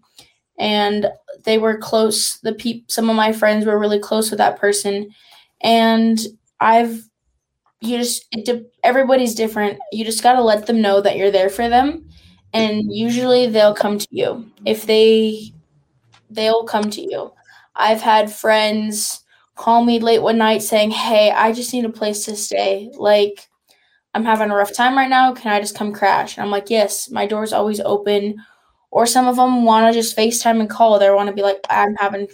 and 0.59 1.09
they 1.44 1.59
were 1.59 1.79
close. 1.79 2.38
The 2.40 2.55
peop, 2.55 2.90
some 2.90 3.11
of 3.11 3.16
my 3.16 3.33
friends 3.33 3.66
were 3.66 3.79
really 3.79 3.99
close 4.01 4.31
with 4.31 4.38
that 4.38 4.59
person, 4.59 5.11
and 5.62 6.18
I've 6.61 7.03
you 7.83 7.99
just 7.99 8.27
it, 8.33 8.73
everybody's 8.83 9.35
different. 9.35 9.79
You 9.92 10.07
just 10.07 10.23
got 10.23 10.35
to 10.35 10.42
let 10.42 10.66
them 10.66 10.81
know 10.81 11.03
that 11.03 11.18
you're 11.18 11.31
there 11.33 11.51
for 11.51 11.68
them, 11.68 12.09
and 12.55 12.85
usually 12.90 13.49
they'll 13.49 13.75
come 13.75 13.99
to 13.99 14.09
you 14.11 14.51
if 14.64 14.87
they 14.87 15.53
they'll 16.31 16.64
come 16.64 16.90
to 16.92 17.03
you. 17.03 17.34
I've 17.76 18.00
had 18.00 18.32
friends 18.32 19.24
call 19.56 19.84
me 19.84 19.98
late 20.00 20.22
one 20.22 20.38
night 20.38 20.62
saying, 20.62 20.90
"Hey, 20.90 21.30
I 21.30 21.52
just 21.52 21.72
need 21.72 21.84
a 21.84 21.90
place 21.90 22.24
to 22.26 22.37
stay. 22.37 22.90
Like, 22.96 23.48
I'm 24.14 24.24
having 24.24 24.50
a 24.50 24.54
rough 24.56 24.74
time 24.74 24.96
right 24.96 25.08
now. 25.10 25.32
Can 25.34 25.52
I 25.52 25.60
just 25.60 25.76
come 25.76 25.92
crash?" 25.92 26.37
And 26.37 26.44
I'm 26.44 26.50
like, 26.50 26.70
"Yes, 26.70 27.10
my 27.10 27.26
door's 27.26 27.52
always 27.52 27.80
open." 27.80 28.37
Or 28.90 29.06
some 29.06 29.26
of 29.26 29.37
them 29.37 29.64
want 29.64 29.87
to 29.92 30.00
just 30.00 30.16
FaceTime 30.16 30.60
and 30.60 30.70
call. 30.70 30.98
They 30.98 31.10
want 31.10 31.28
to 31.28 31.34
be 31.34 31.42
like, 31.42 31.60
"I'm 31.70 31.94
having, 31.96 32.28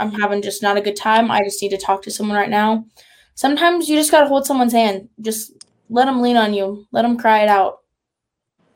I'm 0.00 0.12
having 0.12 0.42
just 0.42 0.62
not 0.62 0.76
a 0.76 0.80
good 0.80 0.96
time. 0.96 1.30
I 1.30 1.42
just 1.42 1.60
need 1.62 1.70
to 1.70 1.78
talk 1.78 2.02
to 2.02 2.10
someone 2.10 2.36
right 2.38 2.50
now." 2.50 2.84
Sometimes 3.34 3.88
you 3.88 3.96
just 3.96 4.10
gotta 4.10 4.28
hold 4.28 4.46
someone's 4.46 4.72
hand. 4.72 5.08
Just 5.20 5.52
let 5.90 6.06
them 6.06 6.22
lean 6.22 6.36
on 6.36 6.54
you. 6.54 6.86
Let 6.92 7.02
them 7.02 7.16
cry 7.18 7.42
it 7.42 7.48
out, 7.48 7.80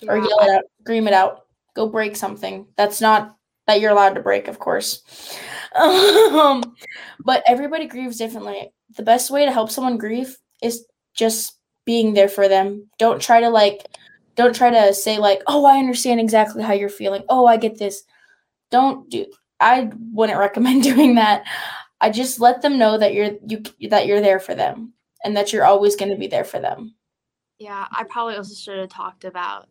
yeah. 0.01 0.13
or 0.13 0.19
yell 0.19 0.41
it 0.41 0.51
out, 0.51 0.65
scream 0.83 1.09
it 1.09 1.15
out. 1.15 1.47
Go 1.75 1.89
break 1.89 2.17
something. 2.17 2.67
That's 2.77 3.01
not 3.01 3.37
that 3.67 3.81
you're 3.81 3.91
allowed 3.91 4.15
to 4.15 4.21
break, 4.21 4.49
of 4.49 4.59
course. 4.59 5.03
Um, 5.77 6.75
but 7.23 7.43
everybody 7.47 7.87
grieves 7.87 8.17
differently. 8.17 8.73
The 8.97 9.03
best 9.03 9.31
way 9.31 9.45
to 9.45 9.53
help 9.53 9.71
someone 9.71 9.99
grieve 9.99 10.35
is 10.63 10.87
just 11.13 11.53
being 11.85 12.15
there 12.15 12.29
for 12.29 12.49
them. 12.49 12.89
Don't 12.99 13.21
try 13.21 13.43
to 13.43 13.51
like, 13.51 13.87
don't 14.37 14.55
try 14.55 14.71
to 14.71 14.95
say 14.95 15.19
like, 15.19 15.43
oh, 15.47 15.67
I 15.67 15.77
understand 15.77 16.19
exactly 16.19 16.63
how 16.63 16.73
you're 16.73 16.89
feeling. 16.89 17.25
Oh, 17.29 17.45
I 17.45 17.59
get 17.59 17.79
this. 17.79 18.05
Don't 18.71 19.11
do. 19.11 19.27
I 19.61 19.91
wouldn't 20.13 20.39
recommend 20.47 20.83
doing 20.83 21.17
that. 21.17 21.45
I 22.01 22.09
just 22.09 22.41
let 22.41 22.63
them 22.63 22.79
know 22.79 22.97
that 22.97 23.13
you're 23.13 23.33
you 23.47 23.63
that 23.91 24.07
you're 24.07 24.21
there 24.21 24.41
for 24.41 24.55
them 24.55 24.93
and 25.25 25.37
that 25.37 25.53
you're 25.53 25.65
always 25.65 25.97
going 25.97 26.11
to 26.11 26.19
be 26.19 26.27
there 26.27 26.45
for 26.45 26.61
them. 26.61 26.95
Yeah, 27.59 27.87
I 27.91 28.05
probably 28.05 28.37
also 28.37 28.55
should 28.55 28.79
have 28.79 28.91
talked 28.91 29.25
about 29.25 29.69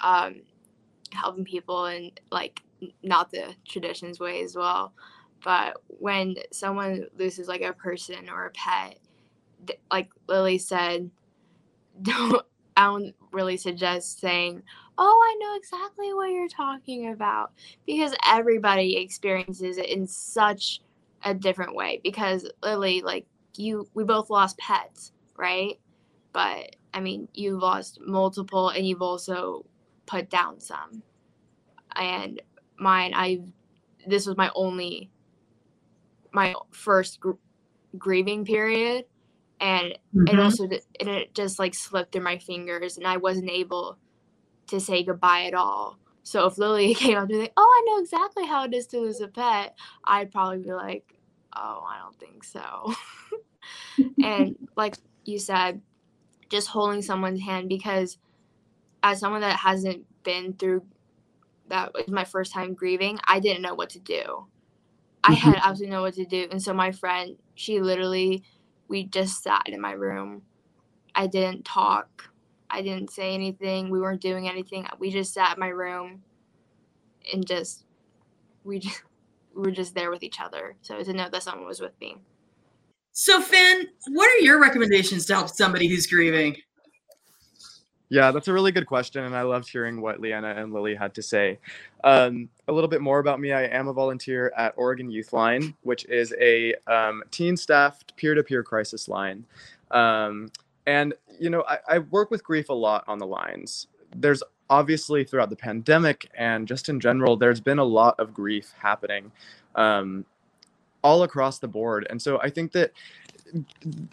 um, 0.00 0.42
helping 1.12 1.44
people 1.44 1.86
and 1.86 2.18
like 2.30 2.62
not 3.02 3.30
the 3.30 3.54
traditions 3.66 4.20
way 4.20 4.42
as 4.42 4.56
well. 4.56 4.92
But 5.44 5.78
when 5.88 6.36
someone 6.52 7.06
loses 7.18 7.48
like 7.48 7.62
a 7.62 7.72
person 7.72 8.28
or 8.30 8.46
a 8.46 8.50
pet, 8.50 8.98
like 9.90 10.10
Lily 10.28 10.58
said, 10.58 11.10
don't 12.02 12.42
I 12.76 12.84
don't 12.84 13.14
really 13.32 13.56
suggest 13.56 14.20
saying, 14.20 14.62
"Oh, 14.98 15.22
I 15.24 15.36
know 15.38 15.56
exactly 15.56 16.14
what 16.14 16.30
you're 16.30 16.48
talking 16.48 17.12
about," 17.12 17.52
because 17.86 18.14
everybody 18.26 18.96
experiences 18.96 19.78
it 19.78 19.86
in 19.90 20.06
such 20.06 20.80
a 21.24 21.34
different 21.34 21.74
way. 21.74 22.00
Because 22.02 22.48
Lily, 22.62 23.02
like 23.02 23.26
you, 23.56 23.86
we 23.94 24.04
both 24.04 24.30
lost 24.30 24.58
pets, 24.58 25.12
right? 25.36 25.78
But 26.32 26.76
I 26.94 27.00
mean, 27.00 27.28
you 27.34 27.58
lost 27.58 28.00
multiple, 28.00 28.70
and 28.70 28.86
you've 28.86 29.02
also 29.02 29.66
put 30.06 30.30
down 30.30 30.60
some. 30.60 31.02
And 31.96 32.40
mine, 32.78 33.12
I 33.14 33.40
this 34.06 34.26
was 34.26 34.36
my 34.36 34.50
only 34.54 35.10
my 36.32 36.54
first 36.70 37.20
gr- 37.20 37.32
grieving 37.98 38.44
period. 38.44 39.04
And 39.60 39.96
mm-hmm. 40.14 40.28
it 40.28 40.40
also 40.40 40.64
and 40.64 41.08
it 41.08 41.34
just 41.34 41.58
like 41.58 41.74
slipped 41.74 42.12
through 42.12 42.22
my 42.22 42.38
fingers 42.38 42.96
and 42.96 43.06
i 43.06 43.16
wasn't 43.16 43.48
able 43.48 43.96
to 44.66 44.80
say 44.80 45.04
goodbye 45.04 45.44
at 45.44 45.54
all. 45.54 45.98
So 46.24 46.46
if 46.46 46.58
lily 46.58 46.94
came 46.96 47.18
up 47.18 47.28
to 47.28 47.34
me 47.34 47.40
like 47.42 47.52
oh 47.56 47.62
i 47.62 47.90
know 47.90 48.02
exactly 48.02 48.46
how 48.46 48.64
it 48.64 48.74
is 48.74 48.86
to 48.88 48.98
lose 48.98 49.20
a 49.20 49.28
pet 49.28 49.76
i'd 50.04 50.32
probably 50.32 50.58
be 50.58 50.72
like 50.72 51.14
oh 51.54 51.84
i 51.88 51.98
don't 51.98 52.18
think 52.18 52.44
so. 52.44 52.94
And 54.22 54.56
like 54.76 54.96
you 55.24 55.38
said 55.38 55.80
just 56.48 56.68
holding 56.68 57.02
someone's 57.02 57.40
hand 57.40 57.68
because 57.68 58.18
as 59.02 59.20
someone 59.20 59.40
that 59.40 59.58
hasn't 59.58 60.04
been 60.22 60.52
through 60.54 60.82
that 61.72 61.92
was 61.92 62.06
my 62.08 62.24
first 62.24 62.52
time 62.52 62.74
grieving 62.74 63.18
i 63.24 63.40
didn't 63.40 63.62
know 63.62 63.74
what 63.74 63.90
to 63.90 63.98
do 63.98 64.46
I 65.24 65.32
had 65.32 65.54
mm-hmm. 65.54 65.68
absolutely 65.68 65.94
know 65.94 66.02
what 66.02 66.14
to 66.14 66.24
do. 66.24 66.48
And 66.50 66.60
so 66.60 66.72
my 66.72 66.90
friend, 66.90 67.36
she 67.54 67.80
literally, 67.80 68.42
we 68.88 69.04
just 69.04 69.42
sat 69.42 69.62
in 69.66 69.80
my 69.80 69.92
room. 69.92 70.42
I 71.14 71.26
didn't 71.26 71.64
talk. 71.64 72.30
I 72.68 72.82
didn't 72.82 73.10
say 73.10 73.34
anything. 73.34 73.90
We 73.90 74.00
weren't 74.00 74.20
doing 74.20 74.48
anything. 74.48 74.86
We 74.98 75.10
just 75.10 75.32
sat 75.32 75.56
in 75.56 75.60
my 75.60 75.68
room 75.68 76.22
and 77.32 77.46
just, 77.46 77.84
we 78.64 78.80
just, 78.80 79.02
we 79.54 79.62
were 79.62 79.70
just 79.70 79.94
there 79.94 80.10
with 80.10 80.22
each 80.22 80.40
other. 80.40 80.76
So 80.82 81.02
to 81.02 81.12
know 81.12 81.28
that 81.30 81.42
someone 81.42 81.66
was 81.66 81.80
with 81.80 81.98
me. 82.00 82.16
So 83.12 83.42
Finn, 83.42 83.88
what 84.08 84.26
are 84.26 84.42
your 84.42 84.58
recommendations 84.58 85.26
to 85.26 85.34
help 85.34 85.50
somebody 85.50 85.86
who's 85.86 86.06
grieving? 86.06 86.56
Yeah, 88.12 88.30
that's 88.30 88.46
a 88.46 88.52
really 88.52 88.72
good 88.72 88.86
question, 88.86 89.24
and 89.24 89.34
I 89.34 89.40
loved 89.40 89.70
hearing 89.70 90.02
what 90.02 90.20
Leanna 90.20 90.50
and 90.50 90.70
Lily 90.70 90.94
had 90.94 91.14
to 91.14 91.22
say. 91.22 91.58
Um, 92.04 92.50
a 92.68 92.72
little 92.72 92.86
bit 92.86 93.00
more 93.00 93.20
about 93.20 93.40
me 93.40 93.52
I 93.52 93.62
am 93.62 93.88
a 93.88 93.92
volunteer 93.94 94.52
at 94.54 94.74
Oregon 94.76 95.10
Youth 95.10 95.32
Line, 95.32 95.72
which 95.80 96.04
is 96.04 96.34
a 96.38 96.74
um, 96.86 97.22
teen 97.30 97.56
staffed 97.56 98.14
peer 98.18 98.34
to 98.34 98.42
peer 98.42 98.62
crisis 98.62 99.08
line. 99.08 99.46
Um, 99.92 100.50
and, 100.86 101.14
you 101.40 101.48
know, 101.48 101.64
I, 101.66 101.78
I 101.88 101.98
work 102.00 102.30
with 102.30 102.44
grief 102.44 102.68
a 102.68 102.74
lot 102.74 103.02
on 103.08 103.16
the 103.16 103.26
lines. 103.26 103.86
There's 104.14 104.42
obviously 104.68 105.24
throughout 105.24 105.48
the 105.48 105.56
pandemic 105.56 106.28
and 106.36 106.68
just 106.68 106.90
in 106.90 107.00
general, 107.00 107.38
there's 107.38 107.62
been 107.62 107.78
a 107.78 107.84
lot 107.84 108.20
of 108.20 108.34
grief 108.34 108.74
happening 108.78 109.32
um, 109.74 110.26
all 111.02 111.22
across 111.22 111.60
the 111.60 111.68
board. 111.68 112.06
And 112.10 112.20
so 112.20 112.38
I 112.42 112.50
think 112.50 112.72
that, 112.72 112.92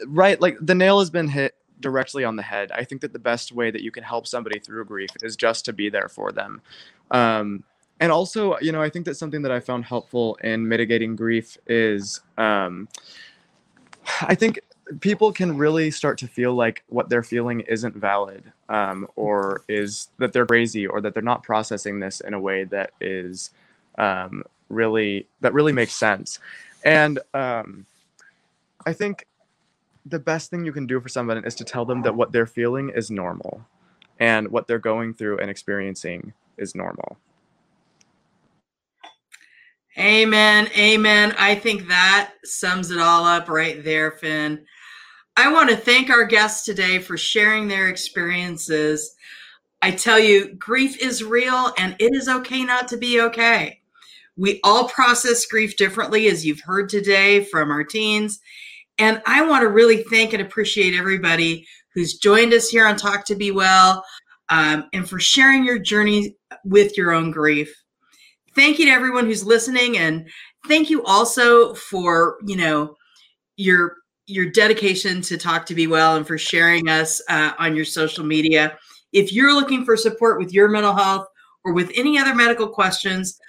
right, 0.07 0.39
like 0.39 0.57
the 0.61 0.75
nail 0.75 0.99
has 0.99 1.09
been 1.09 1.27
hit 1.27 1.53
directly 1.79 2.23
on 2.23 2.35
the 2.35 2.43
head. 2.43 2.71
I 2.71 2.83
think 2.83 3.01
that 3.01 3.13
the 3.13 3.19
best 3.19 3.51
way 3.51 3.71
that 3.71 3.81
you 3.81 3.91
can 3.91 4.03
help 4.03 4.27
somebody 4.27 4.59
through 4.59 4.85
grief 4.85 5.09
is 5.21 5.35
just 5.35 5.65
to 5.65 5.73
be 5.73 5.89
there 5.89 6.09
for 6.09 6.31
them. 6.31 6.61
Um, 7.11 7.63
and 7.99 8.11
also, 8.11 8.57
you 8.59 8.71
know, 8.71 8.81
I 8.81 8.89
think 8.89 9.05
that 9.05 9.15
something 9.15 9.41
that 9.41 9.51
I 9.51 9.59
found 9.59 9.85
helpful 9.85 10.37
in 10.43 10.67
mitigating 10.67 11.15
grief 11.15 11.57
is 11.67 12.21
um, 12.37 12.87
I 14.21 14.35
think 14.35 14.59
people 15.01 15.31
can 15.31 15.55
really 15.55 15.91
start 15.91 16.17
to 16.19 16.27
feel 16.27 16.53
like 16.53 16.83
what 16.87 17.09
they're 17.09 17.23
feeling 17.23 17.61
isn't 17.61 17.95
valid 17.95 18.51
um, 18.69 19.07
or 19.15 19.63
is 19.67 20.09
that 20.17 20.33
they're 20.33 20.45
crazy 20.45 20.87
or 20.87 21.01
that 21.01 21.13
they're 21.13 21.23
not 21.23 21.43
processing 21.43 21.99
this 21.99 22.21
in 22.21 22.33
a 22.33 22.39
way 22.39 22.63
that 22.63 22.91
is 22.99 23.51
um, 23.97 24.43
really 24.69 25.27
that 25.41 25.53
really 25.53 25.71
makes 25.73 25.93
sense 25.93 26.39
and 26.83 27.19
um, 27.33 27.85
i 28.85 28.93
think 28.93 29.25
the 30.09 30.19
best 30.19 30.49
thing 30.49 30.65
you 30.65 30.71
can 30.71 30.87
do 30.87 30.99
for 30.99 31.09
someone 31.09 31.43
is 31.45 31.55
to 31.55 31.63
tell 31.63 31.85
them 31.85 32.01
that 32.03 32.15
what 32.15 32.31
they're 32.31 32.45
feeling 32.45 32.89
is 32.89 33.11
normal 33.11 33.65
and 34.19 34.49
what 34.49 34.67
they're 34.67 34.79
going 34.79 35.13
through 35.13 35.39
and 35.39 35.49
experiencing 35.49 36.33
is 36.57 36.75
normal. 36.75 37.17
Amen. 39.97 40.69
Amen. 40.77 41.35
I 41.37 41.55
think 41.55 41.87
that 41.87 42.33
sums 42.45 42.91
it 42.91 42.99
all 42.99 43.25
up 43.25 43.49
right 43.49 43.83
there, 43.83 44.11
Finn. 44.11 44.65
I 45.35 45.51
want 45.51 45.69
to 45.69 45.75
thank 45.75 46.09
our 46.09 46.25
guests 46.25 46.65
today 46.65 46.99
for 46.99 47.17
sharing 47.17 47.67
their 47.67 47.89
experiences. 47.89 49.15
I 49.81 49.91
tell 49.91 50.19
you, 50.19 50.53
grief 50.55 51.01
is 51.01 51.23
real 51.23 51.73
and 51.77 51.95
it 51.99 52.13
is 52.13 52.27
okay 52.27 52.63
not 52.63 52.87
to 52.89 52.97
be 52.97 53.21
okay. 53.21 53.81
We 54.35 54.59
all 54.63 54.87
process 54.87 55.45
grief 55.45 55.75
differently, 55.75 56.27
as 56.27 56.45
you've 56.45 56.61
heard 56.61 56.89
today 56.89 57.43
from 57.43 57.71
our 57.71 57.83
teens. 57.83 58.39
And 58.99 59.21
I 59.25 59.41
want 59.47 59.61
to 59.61 59.69
really 59.69 60.03
thank 60.03 60.33
and 60.33 60.41
appreciate 60.41 60.93
everybody 60.93 61.65
who's 61.95 62.17
joined 62.17 62.53
us 62.53 62.69
here 62.69 62.85
on 62.85 62.97
Talk 62.97 63.25
to 63.25 63.35
Be 63.35 63.51
Well 63.51 64.03
um, 64.49 64.89
and 64.93 65.09
for 65.09 65.19
sharing 65.19 65.63
your 65.63 65.79
journey 65.79 66.35
with 66.65 66.97
your 66.97 67.11
own 67.11 67.31
grief. 67.31 67.73
Thank 68.55 68.77
you 68.77 68.85
to 68.85 68.91
everyone 68.91 69.25
who's 69.25 69.45
listening, 69.45 69.97
and 69.97 70.27
thank 70.67 70.89
you 70.89 71.03
also 71.05 71.73
for 71.75 72.37
you 72.45 72.57
know 72.57 72.95
your 73.55 73.95
your 74.25 74.49
dedication 74.49 75.21
to 75.21 75.37
Talk 75.37 75.65
to 75.67 75.75
Be 75.75 75.87
Well 75.87 76.17
and 76.17 76.27
for 76.27 76.37
sharing 76.37 76.89
us 76.89 77.21
uh, 77.29 77.53
on 77.57 77.75
your 77.75 77.85
social 77.85 78.25
media. 78.25 78.77
If 79.13 79.31
you're 79.31 79.55
looking 79.55 79.85
for 79.85 79.95
support 79.95 80.39
with 80.39 80.53
your 80.53 80.67
mental 80.67 80.95
health 80.95 81.27
or 81.63 81.73
with 81.73 81.91
any 81.95 82.17
other 82.17 82.35
medical 82.35 82.67
questions, 82.67 83.39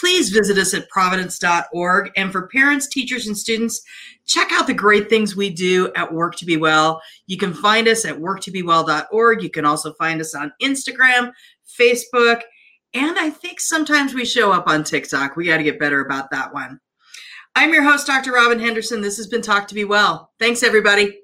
please 0.00 0.30
visit 0.30 0.58
us 0.58 0.74
at 0.74 0.88
providence.org. 0.88 2.10
And 2.16 2.32
for 2.32 2.48
parents, 2.48 2.86
teachers, 2.86 3.26
and 3.26 3.36
students, 3.36 3.82
check 4.26 4.48
out 4.52 4.66
the 4.66 4.74
great 4.74 5.08
things 5.08 5.36
we 5.36 5.50
do 5.50 5.92
at 5.94 6.12
Work 6.12 6.36
to 6.36 6.46
Be 6.46 6.56
Well. 6.56 7.02
You 7.26 7.36
can 7.36 7.54
find 7.54 7.88
us 7.88 8.04
at 8.04 8.18
work2bewell.org. 8.18 9.42
You 9.42 9.50
can 9.50 9.64
also 9.64 9.92
find 9.94 10.20
us 10.20 10.34
on 10.34 10.52
Instagram, 10.62 11.32
Facebook, 11.78 12.42
and 12.94 13.18
I 13.18 13.30
think 13.30 13.60
sometimes 13.60 14.14
we 14.14 14.24
show 14.24 14.52
up 14.52 14.68
on 14.68 14.84
TikTok. 14.84 15.36
We 15.36 15.46
got 15.46 15.58
to 15.58 15.62
get 15.62 15.78
better 15.78 16.00
about 16.00 16.30
that 16.30 16.52
one. 16.52 16.78
I'm 17.54 17.72
your 17.72 17.82
host, 17.82 18.06
Dr. 18.06 18.32
Robin 18.32 18.58
Henderson. 18.58 19.00
This 19.00 19.16
has 19.18 19.26
been 19.26 19.42
Talk 19.42 19.68
to 19.68 19.74
Be 19.74 19.84
Well. 19.84 20.30
Thanks, 20.38 20.62
everybody. 20.62 21.21